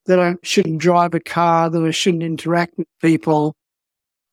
that 0.05 0.19
I 0.19 0.35
shouldn't 0.43 0.79
drive 0.79 1.13
a 1.13 1.19
car, 1.19 1.69
that 1.69 1.81
I 1.81 1.91
shouldn't 1.91 2.23
interact 2.23 2.77
with 2.77 2.87
people. 3.01 3.55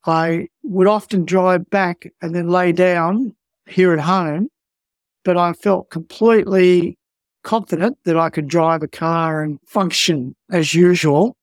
I 0.05 0.49
would 0.63 0.87
often 0.87 1.23
drive 1.23 1.69
back 1.69 2.11
and 2.21 2.35
then 2.35 2.49
lay 2.49 2.71
down 2.73 3.35
here 3.67 3.93
at 3.93 3.99
home, 3.99 4.47
but 5.23 5.37
I 5.37 5.53
felt 5.53 5.89
completely 5.89 6.97
confident 7.43 7.97
that 8.05 8.17
I 8.17 8.29
could 8.29 8.47
drive 8.47 8.83
a 8.83 8.87
car 8.87 9.41
and 9.41 9.59
function 9.65 10.35
as 10.49 10.73
usual 10.73 11.35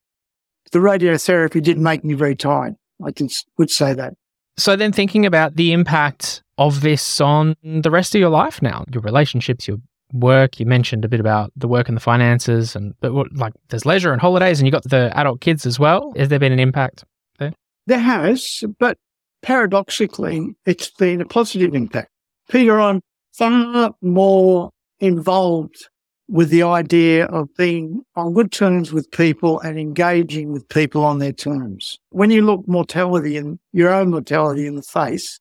the 0.73 0.79
radiotherapy 0.79 1.63
didn't 1.63 1.83
make 1.83 2.05
me 2.05 2.15
very 2.15 2.37
tired. 2.37 2.75
I 3.05 3.13
can, 3.13 3.29
would 3.59 3.71
say 3.71 3.95
that. 3.95 4.15
So 4.57 4.77
then 4.77 4.93
thinking 4.93 5.25
about 5.25 5.57
the 5.57 5.73
impact 5.73 6.43
of 6.59 6.83
this 6.83 7.21
on 7.21 7.57
the 7.63 7.91
rest 7.91 8.15
of 8.15 8.21
your 8.21 8.31
life 8.31 8.61
now, 8.61 8.85
your 8.93 9.03
relationships, 9.03 9.67
your 9.67 9.79
work, 10.13 10.61
you 10.61 10.67
mentioned 10.67 11.05
a 11.05 11.09
bit 11.09 11.21
about 11.21 11.53
the 11.57 11.69
work 11.69 11.89
and 11.89 11.97
the 11.97 12.01
finances 12.01 12.77
and 12.77 12.95
but 13.01 13.15
what, 13.15 13.33
like 13.35 13.55
there's 13.69 13.87
leisure 13.87 14.13
and 14.13 14.21
holidays 14.21 14.61
and 14.61 14.67
you 14.67 14.73
got 14.73 14.85
the 14.85 15.17
adult 15.17 15.41
kids 15.41 15.65
as 15.65 15.79
well. 15.79 16.13
Has 16.17 16.29
there 16.29 16.39
been 16.39 16.53
an 16.53 16.61
impact 16.61 17.05
there? 17.39 17.53
There 17.87 17.99
has, 17.99 18.65
but 18.79 18.99
paradoxically, 19.43 20.55
it's 20.67 20.91
been 20.91 21.21
a 21.21 21.27
positive 21.27 21.75
impact. 21.75 22.10
Peter, 22.51 22.81
I'm 22.81 23.01
far 23.33 23.95
more 24.03 24.71
involved 24.99 25.89
with 26.29 26.51
the 26.51 26.65
idea 26.65 27.27
of 27.27 27.49
being 27.57 28.03
on 28.17 28.35
good 28.35 28.51
terms 28.51 28.93
with 28.93 29.11
people 29.13 29.61
and 29.61 29.79
engaging 29.79 30.53
with 30.53 30.69
people 30.69 31.05
on 31.05 31.21
their 31.21 31.33
terms. 31.33 31.99
When 32.11 32.31
you 32.31 32.43
look 32.43 32.67
mortality 32.67 33.37
and 33.37 33.61
your 33.73 33.93
own 33.93 34.11
mortality 34.11 34.67
in 34.67 34.75
the 34.75 34.83
face, 34.83 35.39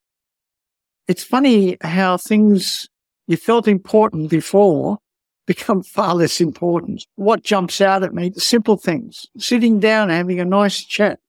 it's 1.07 1.23
funny 1.23 1.77
how 1.81 2.17
things 2.17 2.87
you 3.25 3.37
felt 3.37 3.67
important 3.67 4.29
before 4.29 4.99
become 5.47 5.81
far 5.81 6.13
less 6.13 6.39
important. 6.39 7.03
What 7.15 7.43
jumps 7.43 7.81
out 7.81 8.03
at 8.03 8.13
me, 8.13 8.29
the 8.29 8.39
simple 8.39 8.77
things, 8.77 9.25
sitting 9.39 9.79
down, 9.79 10.09
having 10.09 10.39
a 10.39 10.45
nice 10.45 10.85
chat 10.85 11.19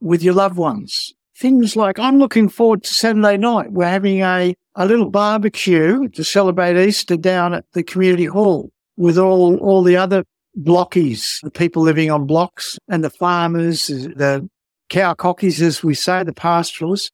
with 0.00 0.22
your 0.22 0.34
loved 0.34 0.56
ones. 0.56 1.12
Things 1.44 1.76
like, 1.76 1.98
I'm 1.98 2.18
looking 2.18 2.48
forward 2.48 2.84
to 2.84 2.94
Saturday 2.94 3.36
night. 3.36 3.70
We're 3.70 3.84
having 3.84 4.22
a, 4.22 4.54
a 4.76 4.86
little 4.86 5.10
barbecue 5.10 6.08
to 6.08 6.24
celebrate 6.24 6.82
Easter 6.82 7.18
down 7.18 7.52
at 7.52 7.66
the 7.74 7.82
community 7.82 8.24
hall 8.24 8.70
with 8.96 9.18
all, 9.18 9.58
all 9.58 9.82
the 9.82 9.94
other 9.94 10.24
blockies, 10.58 11.26
the 11.42 11.50
people 11.50 11.82
living 11.82 12.10
on 12.10 12.26
blocks 12.26 12.78
and 12.88 13.04
the 13.04 13.10
farmers, 13.10 13.88
the 13.88 14.48
cow 14.88 15.12
cockies, 15.12 15.60
as 15.60 15.84
we 15.84 15.92
say, 15.92 16.24
the 16.24 16.32
pastoralists. 16.32 17.10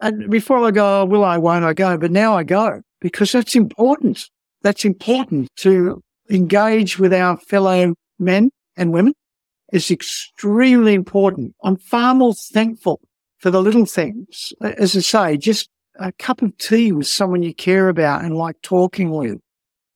And 0.00 0.30
before 0.30 0.66
I 0.66 0.70
go, 0.70 1.02
oh, 1.02 1.04
will 1.04 1.22
I, 1.22 1.36
won't 1.36 1.66
I 1.66 1.74
go? 1.74 1.98
But 1.98 2.10
now 2.10 2.38
I 2.38 2.44
go 2.44 2.80
because 3.02 3.32
that's 3.32 3.54
important. 3.54 4.30
That's 4.62 4.86
important 4.86 5.50
to 5.56 6.00
engage 6.30 6.98
with 6.98 7.12
our 7.12 7.36
fellow 7.36 7.96
men 8.18 8.48
and 8.78 8.94
women 8.94 9.12
It's 9.74 9.90
extremely 9.90 10.94
important. 10.94 11.54
I'm 11.62 11.76
far 11.76 12.14
more 12.14 12.32
thankful 12.32 13.02
for 13.38 13.50
the 13.50 13.62
little 13.62 13.86
things. 13.86 14.52
As 14.60 14.96
I 14.96 15.00
say, 15.00 15.36
just 15.36 15.68
a 15.98 16.12
cup 16.12 16.42
of 16.42 16.56
tea 16.58 16.92
with 16.92 17.08
someone 17.08 17.42
you 17.42 17.54
care 17.54 17.88
about 17.88 18.24
and 18.24 18.36
like 18.36 18.60
talking 18.62 19.10
with 19.10 19.38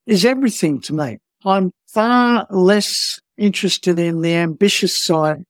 is 0.05 0.25
everything 0.25 0.81
to 0.81 0.93
me. 0.93 1.19
I'm 1.45 1.71
far 1.87 2.47
less 2.49 3.19
interested 3.37 3.99
in 3.99 4.21
the 4.21 4.33
ambitious 4.35 5.05
side 5.05 5.43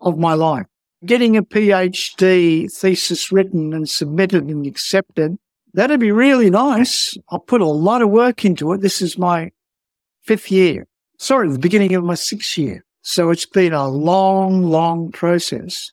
of 0.00 0.18
my 0.18 0.34
life. 0.34 0.66
Getting 1.04 1.36
a 1.36 1.42
PhD 1.42 2.70
thesis 2.72 3.32
written 3.32 3.72
and 3.72 3.88
submitted 3.88 4.44
and 4.44 4.66
accepted, 4.66 5.36
that'd 5.72 6.00
be 6.00 6.12
really 6.12 6.50
nice. 6.50 7.16
I'll 7.30 7.38
put 7.38 7.60
a 7.60 7.66
lot 7.66 8.02
of 8.02 8.10
work 8.10 8.44
into 8.44 8.72
it. 8.72 8.80
This 8.80 9.00
is 9.00 9.16
my 9.16 9.50
fifth 10.22 10.50
year. 10.50 10.86
Sorry, 11.18 11.50
the 11.50 11.58
beginning 11.58 11.94
of 11.94 12.04
my 12.04 12.14
sixth 12.14 12.58
year. 12.58 12.84
So 13.02 13.30
it's 13.30 13.46
been 13.46 13.72
a 13.72 13.88
long, 13.88 14.64
long 14.64 15.10
process. 15.10 15.90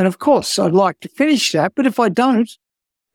And 0.00 0.06
of 0.06 0.18
course, 0.18 0.58
I'd 0.58 0.72
like 0.72 0.98
to 1.00 1.10
finish 1.10 1.52
that. 1.52 1.74
But 1.74 1.84
if 1.84 2.00
I 2.00 2.08
don't, 2.08 2.50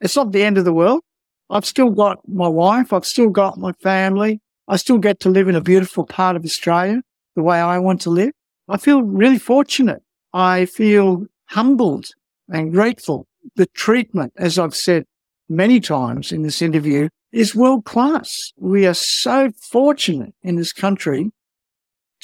it's 0.02 0.16
not 0.16 0.32
the 0.32 0.44
end 0.44 0.60
of 0.60 0.66
the 0.66 0.72
world. 0.72 1.02
I've 1.50 1.66
still 1.66 1.90
got 1.90 2.20
my 2.30 2.48
wife. 2.48 2.94
I've 2.94 3.08
still 3.08 3.30
got 3.30 3.58
my 3.58 3.72
family. 3.82 4.40
I 4.68 4.76
still 4.76 5.00
get 5.00 5.20
to 5.22 5.30
live 5.30 5.48
in 5.48 5.56
a 5.56 5.62
beautiful 5.62 6.06
part 6.06 6.36
of 6.36 6.46
Australia 6.46 7.02
the 7.36 7.42
way 7.42 7.58
I 7.58 7.80
want 7.80 8.02
to 8.02 8.12
live. 8.12 8.34
I 8.70 8.78
feel 8.78 9.02
really 9.02 9.40
fortunate. 9.40 10.04
I 10.32 10.68
feel 10.68 11.26
humbled 11.46 12.06
and 12.50 12.72
grateful. 12.72 13.26
The 13.56 13.66
treatment, 13.66 14.34
as 14.38 14.60
I've 14.60 14.76
said 14.76 15.06
many 15.50 15.80
times 15.80 16.32
in 16.32 16.44
this 16.44 16.62
interview, 16.62 17.10
is 17.32 17.56
world 17.56 17.86
class. 17.86 18.54
We 18.58 18.86
are 18.86 18.94
so 18.94 19.50
fortunate 19.72 20.36
in 20.44 20.56
this 20.56 20.72
country 20.72 21.32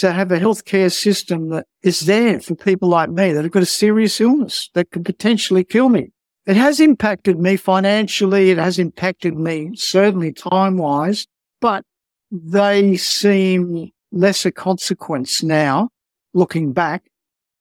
to 0.01 0.11
have 0.11 0.31
a 0.31 0.39
healthcare 0.39 0.91
system 0.91 1.49
that 1.49 1.67
is 1.83 2.01
there 2.01 2.39
for 2.39 2.55
people 2.55 2.89
like 2.89 3.11
me 3.11 3.31
that 3.31 3.43
have 3.43 3.51
got 3.51 3.61
a 3.61 3.67
serious 3.67 4.19
illness 4.19 4.69
that 4.73 4.89
could 4.89 5.05
potentially 5.05 5.63
kill 5.63 5.89
me. 5.89 6.11
It 6.47 6.55
has 6.55 6.79
impacted 6.79 7.39
me 7.39 7.55
financially. 7.55 8.49
It 8.49 8.57
has 8.57 8.79
impacted 8.79 9.35
me 9.37 9.71
certainly 9.75 10.33
time 10.33 10.77
wise, 10.77 11.27
but 11.59 11.85
they 12.31 12.97
seem 12.97 13.91
lesser 14.11 14.49
consequence 14.49 15.43
now 15.43 15.89
looking 16.33 16.73
back 16.73 17.03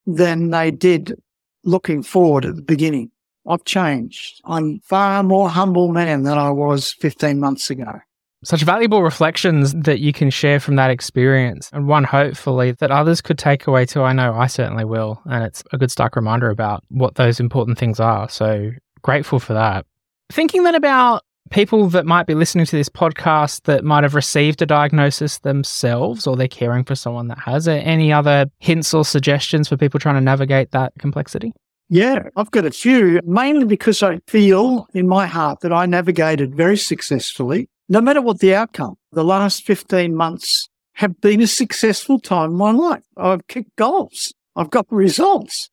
than 0.07 0.49
they 0.49 0.71
did 0.71 1.15
looking 1.63 2.03
forward 2.03 2.47
at 2.47 2.57
the 2.57 2.63
beginning. 2.63 3.11
I've 3.47 3.65
changed. 3.65 4.41
I'm 4.47 4.81
far 4.81 5.23
more 5.23 5.51
humble 5.51 5.89
man 5.89 6.23
than 6.23 6.39
I 6.39 6.51
was 6.51 6.95
15 6.95 7.39
months 7.39 7.69
ago. 7.69 8.01
Such 8.43 8.63
valuable 8.63 9.03
reflections 9.03 9.75
that 9.75 10.01
you 10.01 10.15
can 10.15 10.31
share 10.31 10.61
from 10.61 10.77
that 10.77 10.91
experience, 10.91 11.69
and 11.75 11.87
one 11.87 12.05
hopefully 12.05 12.73
that 12.73 12.91
others 12.91 13.21
could 13.21 13.39
take 13.39 13.67
away 13.67 13.85
too. 13.85 14.03
I 14.03 14.15
know 14.15 14.35
I 14.35 14.47
certainly 14.47 14.87
will. 14.87 15.21
And 15.27 15.45
it's 15.45 15.63
a 15.73 15.79
good 15.79 15.91
stark 15.91 16.17
reminder 16.17 16.49
about 16.49 16.83
what 16.89 17.17
those 17.17 17.39
important 17.39 17.79
things 17.79 18.01
are. 18.01 18.31
So 18.31 18.71
grateful 19.03 19.41
for 19.41 19.53
that. 19.53 19.85
Thinking 20.33 20.63
then 20.63 20.75
about 20.75 21.23
people 21.51 21.89
that 21.89 22.07
might 22.07 22.27
be 22.27 22.35
listening 22.35 22.65
to 22.65 22.77
this 22.77 22.89
podcast 22.89 23.63
that 23.65 23.85
might 23.85 24.05
have 24.05 24.15
received 24.15 24.63
a 24.63 24.67
diagnosis 24.67 25.39
themselves 25.41 26.27
or 26.27 26.37
they're 26.37 26.49
caring 26.49 26.85
for 26.85 26.95
someone 26.95 27.29
that 27.29 27.41
has 27.41 27.67
it, 27.67 27.81
any 27.87 28.13
other 28.13 28.47
hints 28.61 28.95
or 28.95 29.05
suggestions 29.05 29.69
for 29.69 29.77
people 29.77 30.01
trying 30.01 30.15
to 30.15 30.21
navigate 30.21 30.71
that 30.71 30.93
complexity? 30.99 31.53
Yeah, 31.89 32.29
I've 32.37 32.53
got 32.53 32.65
a 32.65 32.71
few, 32.71 33.21
mainly 33.25 33.65
because 33.65 34.03
I 34.03 34.21
feel 34.29 34.87
in 34.95 35.09
my 35.09 35.27
heart 35.27 35.61
that 35.61 35.73
I 35.73 35.87
navigated 35.87 36.55
very 36.55 36.77
successfully, 36.77 37.69
no 37.91 38.01
matter 38.01 38.23
what 38.23 38.39
the 38.39 38.55
outcome. 38.55 38.95
The 39.13 39.25
last 39.25 39.67
15 39.67 40.15
months 40.15 40.69
have 40.95 41.21
been 41.21 41.43
a 41.43 41.47
successful 41.47 42.21
time 42.21 42.53
in 42.53 42.57
my 42.57 42.71
life. 42.71 43.03
I've 43.17 43.47
kicked 43.49 43.75
goals. 43.77 44.33
I've 44.57 44.71
got 44.71 44.87
results. 44.91 45.69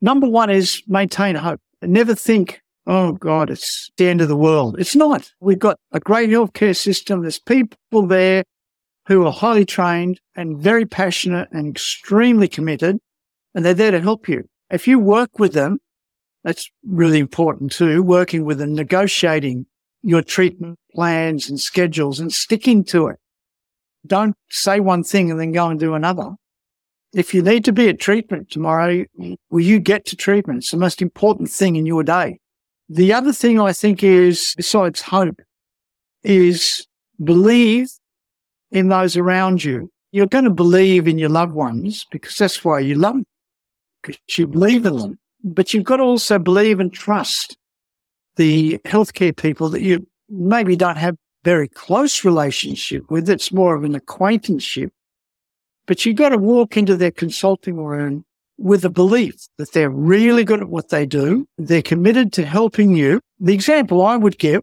Number 0.00 0.28
one 0.28 0.50
is 0.50 0.82
maintain 0.86 1.34
hope. 1.34 1.60
Never 1.82 2.14
think 2.14 2.62
oh 2.86 3.12
God, 3.12 3.50
it's 3.50 3.90
the 3.96 4.08
end 4.08 4.20
of 4.20 4.28
the 4.28 4.36
world. 4.36 4.76
It's 4.78 4.96
not. 4.96 5.30
We've 5.40 5.58
got 5.58 5.78
a 5.92 6.00
great 6.00 6.30
healthcare 6.30 6.76
system. 6.76 7.22
There's 7.22 7.38
people 7.38 8.06
there 8.06 8.44
who 9.06 9.26
are 9.26 9.32
highly 9.32 9.64
trained 9.64 10.20
and 10.36 10.60
very 10.60 10.86
passionate 10.86 11.48
and 11.52 11.68
extremely 11.68 12.48
committed, 12.48 12.98
and 13.54 13.64
they're 13.64 13.74
there 13.74 13.90
to 13.90 14.00
help 14.00 14.28
you. 14.28 14.44
If 14.70 14.88
you 14.88 14.98
work 14.98 15.38
with 15.38 15.52
them, 15.52 15.78
that's 16.44 16.70
really 16.84 17.18
important 17.18 17.72
too, 17.72 18.02
working 18.02 18.44
with 18.44 18.58
them, 18.58 18.74
negotiating 18.74 19.66
your 20.02 20.22
treatment 20.22 20.78
plans 20.94 21.48
and 21.48 21.58
schedules 21.60 22.20
and 22.20 22.32
sticking 22.32 22.84
to 22.84 23.08
it. 23.08 23.16
Don't 24.06 24.36
say 24.50 24.80
one 24.80 25.04
thing 25.04 25.30
and 25.30 25.38
then 25.38 25.52
go 25.52 25.68
and 25.68 25.78
do 25.78 25.94
another. 25.94 26.30
If 27.14 27.34
you 27.34 27.42
need 27.42 27.64
to 27.66 27.72
be 27.72 27.88
at 27.88 28.00
treatment 28.00 28.50
tomorrow, 28.50 29.04
will 29.50 29.60
you 29.60 29.78
get 29.78 30.06
to 30.06 30.16
treatment? 30.16 30.58
It's 30.60 30.70
the 30.70 30.78
most 30.78 31.02
important 31.02 31.50
thing 31.50 31.76
in 31.76 31.86
your 31.86 32.02
day. 32.02 32.38
The 32.88 33.12
other 33.12 33.32
thing 33.32 33.60
I 33.60 33.72
think 33.72 34.02
is, 34.02 34.54
besides 34.56 35.02
hope, 35.02 35.40
is 36.22 36.86
believe 37.22 37.88
in 38.70 38.88
those 38.88 39.16
around 39.16 39.62
you. 39.62 39.90
You're 40.10 40.26
going 40.26 40.44
to 40.44 40.50
believe 40.50 41.06
in 41.06 41.18
your 41.18 41.28
loved 41.28 41.52
ones 41.52 42.06
because 42.10 42.36
that's 42.36 42.64
why 42.64 42.80
you 42.80 42.94
love 42.94 43.14
them, 43.14 43.26
because 44.02 44.18
you 44.36 44.46
believe 44.46 44.84
in 44.84 44.96
them. 44.96 45.18
But 45.44 45.72
you've 45.72 45.84
got 45.84 45.96
to 45.98 46.02
also 46.02 46.38
believe 46.38 46.80
and 46.80 46.92
trust 46.92 47.56
the 48.36 48.78
healthcare 48.84 49.36
people 49.36 49.68
that 49.70 49.82
you 49.82 50.06
maybe 50.32 50.76
don't 50.76 50.96
have 50.96 51.16
very 51.44 51.68
close 51.68 52.24
relationship 52.24 53.10
with. 53.10 53.28
It's 53.28 53.52
more 53.52 53.74
of 53.74 53.84
an 53.84 53.94
acquaintanceship. 53.94 54.92
But 55.86 56.04
you've 56.06 56.16
got 56.16 56.30
to 56.30 56.38
walk 56.38 56.76
into 56.76 56.96
their 56.96 57.10
consulting 57.10 57.76
room 57.76 58.24
with 58.58 58.84
a 58.84 58.90
belief 58.90 59.34
that 59.58 59.72
they're 59.72 59.90
really 59.90 60.44
good 60.44 60.60
at 60.60 60.68
what 60.68 60.90
they 60.90 61.04
do. 61.04 61.46
They're 61.58 61.82
committed 61.82 62.32
to 62.34 62.44
helping 62.44 62.94
you. 62.94 63.20
The 63.40 63.54
example 63.54 64.02
I 64.02 64.16
would 64.16 64.38
give 64.38 64.62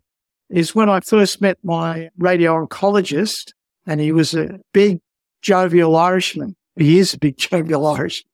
is 0.50 0.74
when 0.74 0.90
I 0.90 1.02
first 1.02 1.42
met 1.42 1.58
my 1.64 2.10
radio 2.18 2.66
oncologist 2.66 3.52
and 3.86 4.00
he 4.00 4.12
was 4.12 4.34
a 4.34 4.60
big 4.74 5.02
jovial 5.42 5.96
Irishman. 5.96 6.56
He 6.78 6.98
is 7.00 7.14
a 7.14 7.20
big 7.20 7.38
jovial 7.38 7.86
Irishman. 7.86 8.30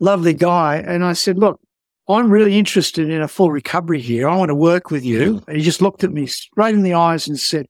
Lovely 0.00 0.34
guy. 0.34 0.76
And 0.76 1.04
I 1.04 1.12
said, 1.12 1.38
look, 1.38 1.60
I'm 2.08 2.30
really 2.30 2.58
interested 2.58 3.10
in 3.10 3.20
a 3.20 3.28
full 3.28 3.50
recovery 3.50 4.00
here. 4.00 4.28
I 4.28 4.36
want 4.36 4.48
to 4.48 4.54
work 4.54 4.90
with 4.90 5.04
you. 5.04 5.42
And 5.46 5.56
he 5.56 5.62
just 5.62 5.82
looked 5.82 6.04
at 6.04 6.12
me 6.12 6.26
straight 6.26 6.74
in 6.74 6.82
the 6.82 6.94
eyes 6.94 7.28
and 7.28 7.38
said, 7.38 7.66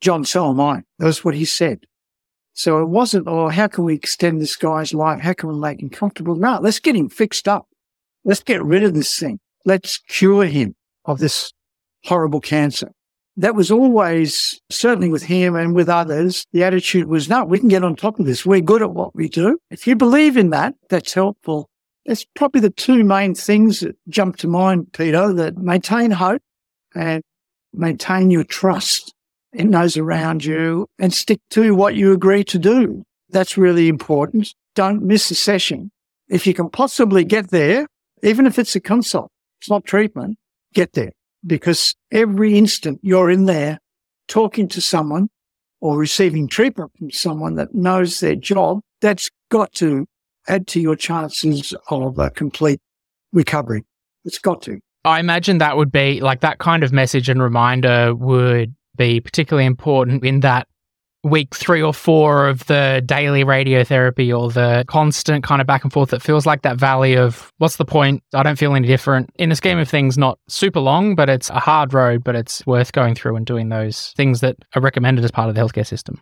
John, 0.00 0.24
so 0.24 0.48
am 0.50 0.60
I. 0.60 0.82
That 0.98 1.06
was 1.06 1.24
what 1.24 1.34
he 1.34 1.44
said. 1.44 1.84
So 2.54 2.80
it 2.80 2.86
wasn't, 2.86 3.28
oh, 3.28 3.48
how 3.48 3.66
can 3.66 3.84
we 3.84 3.94
extend 3.94 4.40
this 4.40 4.56
guy's 4.56 4.94
life? 4.94 5.20
How 5.20 5.34
can 5.34 5.50
we 5.50 5.56
make 5.56 5.82
him 5.82 5.90
comfortable? 5.90 6.34
No, 6.34 6.58
let's 6.62 6.78
get 6.78 6.96
him 6.96 7.10
fixed 7.10 7.46
up. 7.46 7.66
Let's 8.24 8.42
get 8.42 8.64
rid 8.64 8.82
of 8.82 8.94
this 8.94 9.18
thing. 9.18 9.38
Let's 9.66 9.98
cure 9.98 10.46
him 10.46 10.74
of 11.04 11.18
this 11.18 11.52
horrible 12.04 12.40
cancer. 12.40 12.90
That 13.36 13.54
was 13.54 13.70
always, 13.70 14.58
certainly 14.70 15.10
with 15.10 15.24
him 15.24 15.54
and 15.54 15.74
with 15.74 15.90
others, 15.90 16.46
the 16.52 16.64
attitude 16.64 17.08
was, 17.08 17.28
no, 17.28 17.44
we 17.44 17.58
can 17.58 17.68
get 17.68 17.84
on 17.84 17.94
top 17.94 18.18
of 18.18 18.24
this. 18.24 18.46
We're 18.46 18.62
good 18.62 18.80
at 18.80 18.92
what 18.92 19.14
we 19.14 19.28
do. 19.28 19.58
If 19.70 19.86
you 19.86 19.94
believe 19.94 20.38
in 20.38 20.48
that, 20.50 20.74
that's 20.88 21.12
helpful. 21.12 21.68
That's 22.06 22.24
probably 22.36 22.60
the 22.60 22.70
two 22.70 23.02
main 23.02 23.34
things 23.34 23.80
that 23.80 23.96
jump 24.08 24.36
to 24.38 24.48
mind, 24.48 24.92
Peter, 24.92 25.32
that 25.32 25.58
maintain 25.58 26.12
hope 26.12 26.42
and 26.94 27.22
maintain 27.72 28.30
your 28.30 28.44
trust 28.44 29.12
in 29.52 29.70
those 29.70 29.96
around 29.96 30.44
you 30.44 30.86
and 30.98 31.12
stick 31.12 31.40
to 31.50 31.74
what 31.74 31.96
you 31.96 32.12
agree 32.12 32.44
to 32.44 32.58
do. 32.58 33.02
That's 33.30 33.58
really 33.58 33.88
important. 33.88 34.54
Don't 34.74 35.02
miss 35.02 35.30
a 35.30 35.34
session. 35.34 35.90
If 36.28 36.46
you 36.46 36.54
can 36.54 36.70
possibly 36.70 37.24
get 37.24 37.50
there, 37.50 37.86
even 38.22 38.46
if 38.46 38.58
it's 38.58 38.76
a 38.76 38.80
consult, 38.80 39.30
it's 39.60 39.70
not 39.70 39.84
treatment, 39.84 40.36
get 40.74 40.92
there 40.92 41.12
because 41.44 41.94
every 42.12 42.56
instant 42.56 43.00
you're 43.02 43.30
in 43.30 43.46
there 43.46 43.78
talking 44.28 44.68
to 44.68 44.80
someone 44.80 45.28
or 45.80 45.98
receiving 45.98 46.48
treatment 46.48 46.90
from 46.98 47.10
someone 47.10 47.54
that 47.56 47.74
knows 47.74 48.20
their 48.20 48.34
job, 48.34 48.80
that's 49.00 49.28
got 49.50 49.72
to 49.74 50.06
add 50.48 50.66
to 50.68 50.80
your 50.80 50.96
chances 50.96 51.74
of 51.90 52.18
a 52.18 52.30
complete 52.30 52.80
recovery. 53.32 53.84
It's 54.24 54.38
got 54.38 54.62
to. 54.62 54.80
I 55.04 55.20
imagine 55.20 55.58
that 55.58 55.76
would 55.76 55.92
be 55.92 56.20
like 56.20 56.40
that 56.40 56.58
kind 56.58 56.82
of 56.82 56.92
message 56.92 57.28
and 57.28 57.40
reminder 57.40 58.14
would 58.14 58.74
be 58.96 59.20
particularly 59.20 59.66
important 59.66 60.24
in 60.24 60.40
that 60.40 60.66
week 61.22 61.54
three 61.54 61.82
or 61.82 61.92
four 61.92 62.48
of 62.48 62.64
the 62.66 63.02
daily 63.04 63.44
radiotherapy 63.44 64.36
or 64.36 64.50
the 64.50 64.84
constant 64.86 65.44
kind 65.44 65.60
of 65.60 65.66
back 65.66 65.82
and 65.82 65.92
forth 65.92 66.10
that 66.10 66.22
feels 66.22 66.46
like 66.46 66.62
that 66.62 66.76
valley 66.76 67.16
of 67.16 67.52
what's 67.58 67.76
the 67.76 67.84
point? 67.84 68.22
I 68.32 68.42
don't 68.42 68.58
feel 68.58 68.74
any 68.74 68.86
different. 68.86 69.30
In 69.36 69.48
the 69.48 69.56
scheme 69.56 69.78
of 69.78 69.88
things, 69.88 70.16
not 70.16 70.38
super 70.48 70.80
long, 70.80 71.14
but 71.14 71.28
it's 71.28 71.50
a 71.50 71.58
hard 71.58 71.92
road, 71.92 72.22
but 72.22 72.36
it's 72.36 72.64
worth 72.66 72.92
going 72.92 73.14
through 73.14 73.36
and 73.36 73.44
doing 73.44 73.68
those 73.68 74.12
things 74.16 74.40
that 74.40 74.56
are 74.74 74.82
recommended 74.82 75.24
as 75.24 75.30
part 75.30 75.48
of 75.48 75.54
the 75.54 75.60
healthcare 75.60 75.86
system. 75.86 76.20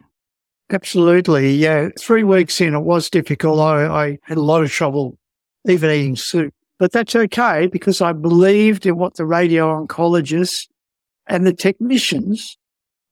Absolutely. 0.70 1.54
Yeah. 1.54 1.90
Three 1.98 2.24
weeks 2.24 2.60
in, 2.60 2.74
it 2.74 2.80
was 2.80 3.10
difficult. 3.10 3.60
I, 3.60 3.86
I 3.86 4.18
had 4.22 4.38
a 4.38 4.42
lot 4.42 4.62
of 4.62 4.70
trouble 4.70 5.18
even 5.68 5.90
eating 5.90 6.16
soup, 6.16 6.54
but 6.78 6.92
that's 6.92 7.14
okay 7.14 7.66
because 7.66 8.00
I 8.00 8.12
believed 8.12 8.86
in 8.86 8.96
what 8.96 9.14
the 9.14 9.26
radio 9.26 9.84
oncologists 9.84 10.68
and 11.26 11.46
the 11.46 11.52
technicians 11.52 12.58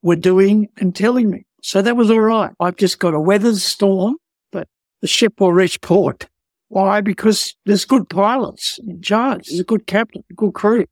were 0.03 0.17
doing 0.17 0.69
and 0.79 0.95
telling 0.95 1.31
me. 1.31 1.45
So 1.62 1.81
that 1.83 1.97
was 1.97 2.11
all 2.11 2.21
right. 2.21 2.51
I've 2.61 2.77
just 2.77 2.99
got 2.99 3.12
to 3.12 3.21
weather 3.21 3.51
the 3.51 3.57
storm, 3.57 4.17
but 4.51 4.69
the 5.01 5.07
ship 5.07 5.41
will 5.41 5.53
reach 5.53 5.81
port. 5.81 6.27
Why? 6.69 7.01
Because 7.01 7.55
there's 7.67 7.85
good 7.85 8.09
pilots 8.09 8.79
in 8.87 9.03
charge. 9.03 9.49
There's 9.49 9.61
a 9.61 9.65
good 9.65 9.87
captain, 9.87 10.25
a 10.31 10.35
good 10.35 10.55
crew. 10.55 10.87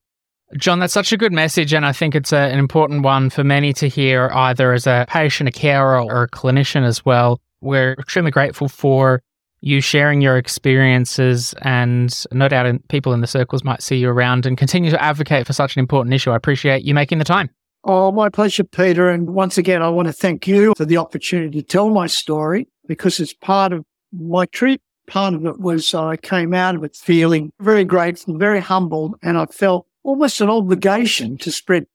John, 0.57 0.81
that's 0.81 0.93
such 0.93 1.13
a 1.13 1.17
good 1.17 1.33
message. 1.33 1.73
And 1.73 1.87
I 1.87 1.93
think 1.93 2.15
it's 2.15 2.33
a, 2.33 2.39
an 2.39 2.59
important 2.59 3.03
one 3.03 3.31
for 3.31 3.45
many 3.45 3.73
to 3.75 3.89
hear, 3.89 4.31
either 4.33 4.73
as 4.73 4.87
a 4.87 5.07
patient, 5.09 5.49
a 5.49 5.53
carer, 5.53 6.01
or 6.01 6.25
a 6.25 6.29
clinician 6.29 6.85
as 6.85 7.05
well. 7.05 7.41
We're 7.61 7.93
extremely 7.93 8.31
grateful 8.31 8.69
for 8.69 9.23
you 9.61 9.81
sharing 9.81 10.21
your 10.21 10.39
experiences 10.39 11.55
and 11.63 12.25
no 12.33 12.49
doubt 12.49 12.89
people 12.89 13.13
in 13.13 13.21
the 13.21 13.27
circles 13.27 13.63
might 13.63 13.83
see 13.83 13.97
you 13.97 14.09
around 14.09 14.47
and 14.47 14.57
continue 14.57 14.91
to 14.91 15.03
advocate 15.03 15.47
for 15.47 15.53
such 15.53 15.77
an 15.77 15.81
important 15.81 16.15
issue. 16.15 16.31
I 16.31 16.37
appreciate 16.37 16.83
you 16.83 16.95
making 16.95 17.19
the 17.19 17.25
time. 17.25 17.51
Oh, 17.85 18.13
my 18.13 18.29
pleasure, 18.29 18.65
Peter. 18.65 19.09
And 19.09 19.31
once 19.31 19.57
again, 19.57 19.83
I 19.83 19.89
want 19.89 20.07
to 20.07 20.13
thank 20.13 20.47
you 20.47 20.75
for 20.77 20.85
the 20.85 20.97
opportunity 20.97 21.63
to 21.63 21.67
tell 21.67 21.91
my 21.91 22.07
story 22.07 22.69
because 22.87 23.21
it's 23.21 23.33
part 23.33 23.73
of 23.73 23.85
my 24.13 24.47
trip. 24.47 24.81
Part 25.07 25.35
of 25.35 25.45
it 25.45 25.59
was 25.59 25.93
uh, 25.93 26.07
I 26.07 26.17
came 26.17 26.55
out 26.55 26.77
of 26.77 26.85
it 26.85 26.95
feeling 26.95 27.53
very 27.61 27.85
grateful, 27.85 28.37
very 28.37 28.61
humbled, 28.61 29.17
and 29.23 29.37
I 29.37 29.47
felt 29.47 29.87
almost 30.03 30.41
an 30.41 30.49
obligation 30.51 31.37
to 31.39 31.53
spread 31.53 31.87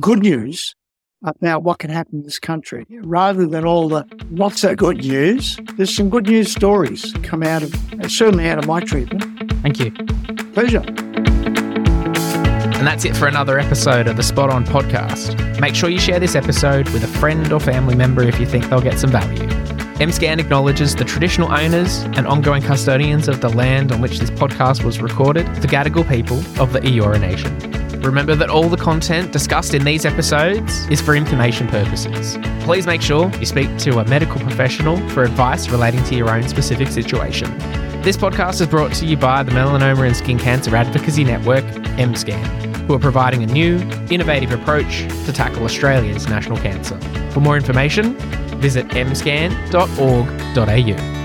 good 0.00 0.20
news 0.20 0.74
about 1.24 1.62
what 1.62 1.78
can 1.78 1.90
happen 1.90 2.18
in 2.18 2.22
this 2.22 2.38
country. 2.38 2.86
Rather 3.02 3.46
than 3.46 3.64
all 3.64 3.88
the 3.88 4.06
not 4.30 4.52
so 4.52 4.74
good 4.74 4.98
news, 4.98 5.58
there's 5.76 5.94
some 5.94 6.10
good 6.10 6.26
news 6.26 6.52
stories 6.52 7.12
come 7.22 7.42
out 7.42 7.62
of, 7.62 7.74
uh, 8.00 8.08
certainly 8.08 8.48
out 8.48 8.58
of 8.58 8.66
my 8.66 8.80
treatment. 8.80 9.24
Thank 9.62 9.80
you. 9.80 9.90
Pleasure. 10.52 10.84
And 12.76 12.86
that's 12.86 13.04
it 13.06 13.16
for 13.16 13.26
another 13.26 13.58
episode 13.58 14.06
of 14.06 14.16
the 14.16 14.22
Spot 14.22 14.50
On 14.50 14.64
podcast. 14.64 15.58
Make 15.60 15.74
sure 15.74 15.88
you 15.88 15.98
share 15.98 16.20
this 16.20 16.34
episode 16.34 16.88
with 16.90 17.02
a 17.02 17.18
friend 17.18 17.50
or 17.50 17.58
family 17.58 17.94
member 17.94 18.22
if 18.22 18.38
you 18.38 18.46
think 18.46 18.68
they'll 18.68 18.82
get 18.82 18.98
some 18.98 19.10
value. 19.10 19.45
MScan 19.96 20.38
acknowledges 20.38 20.94
the 20.94 21.04
traditional 21.04 21.50
owners 21.50 22.02
and 22.02 22.26
ongoing 22.26 22.60
custodians 22.60 23.28
of 23.28 23.40
the 23.40 23.48
land 23.48 23.92
on 23.92 24.02
which 24.02 24.18
this 24.18 24.28
podcast 24.28 24.84
was 24.84 25.00
recorded, 25.00 25.46
the 25.56 25.66
Gadigal 25.66 26.06
people 26.06 26.36
of 26.60 26.74
the 26.74 26.80
Eora 26.80 27.18
Nation. 27.18 27.58
Remember 28.02 28.34
that 28.34 28.50
all 28.50 28.68
the 28.68 28.76
content 28.76 29.32
discussed 29.32 29.72
in 29.72 29.84
these 29.84 30.04
episodes 30.04 30.86
is 30.88 31.00
for 31.00 31.16
information 31.16 31.66
purposes. 31.66 32.36
Please 32.60 32.86
make 32.86 33.00
sure 33.00 33.30
you 33.38 33.46
speak 33.46 33.74
to 33.78 33.98
a 33.98 34.04
medical 34.06 34.38
professional 34.38 34.98
for 35.08 35.22
advice 35.22 35.70
relating 35.70 36.04
to 36.04 36.14
your 36.14 36.28
own 36.28 36.46
specific 36.46 36.88
situation. 36.88 37.56
This 38.02 38.18
podcast 38.18 38.60
is 38.60 38.66
brought 38.66 38.92
to 38.96 39.06
you 39.06 39.16
by 39.16 39.42
the 39.44 39.50
Melanoma 39.52 40.06
and 40.06 40.14
Skin 40.14 40.38
Cancer 40.38 40.76
Advocacy 40.76 41.24
Network, 41.24 41.64
MScan 41.96 42.66
who 42.86 42.94
are 42.94 43.00
providing 43.00 43.42
a 43.42 43.46
new, 43.46 43.78
innovative 44.10 44.52
approach 44.52 45.08
to 45.24 45.32
tackle 45.32 45.64
Australia's 45.64 46.28
national 46.28 46.56
cancer. 46.58 46.96
For 47.30 47.40
more 47.40 47.56
information, 47.56 48.16
visit 48.60 48.94
mscan.org.au. 48.94 51.15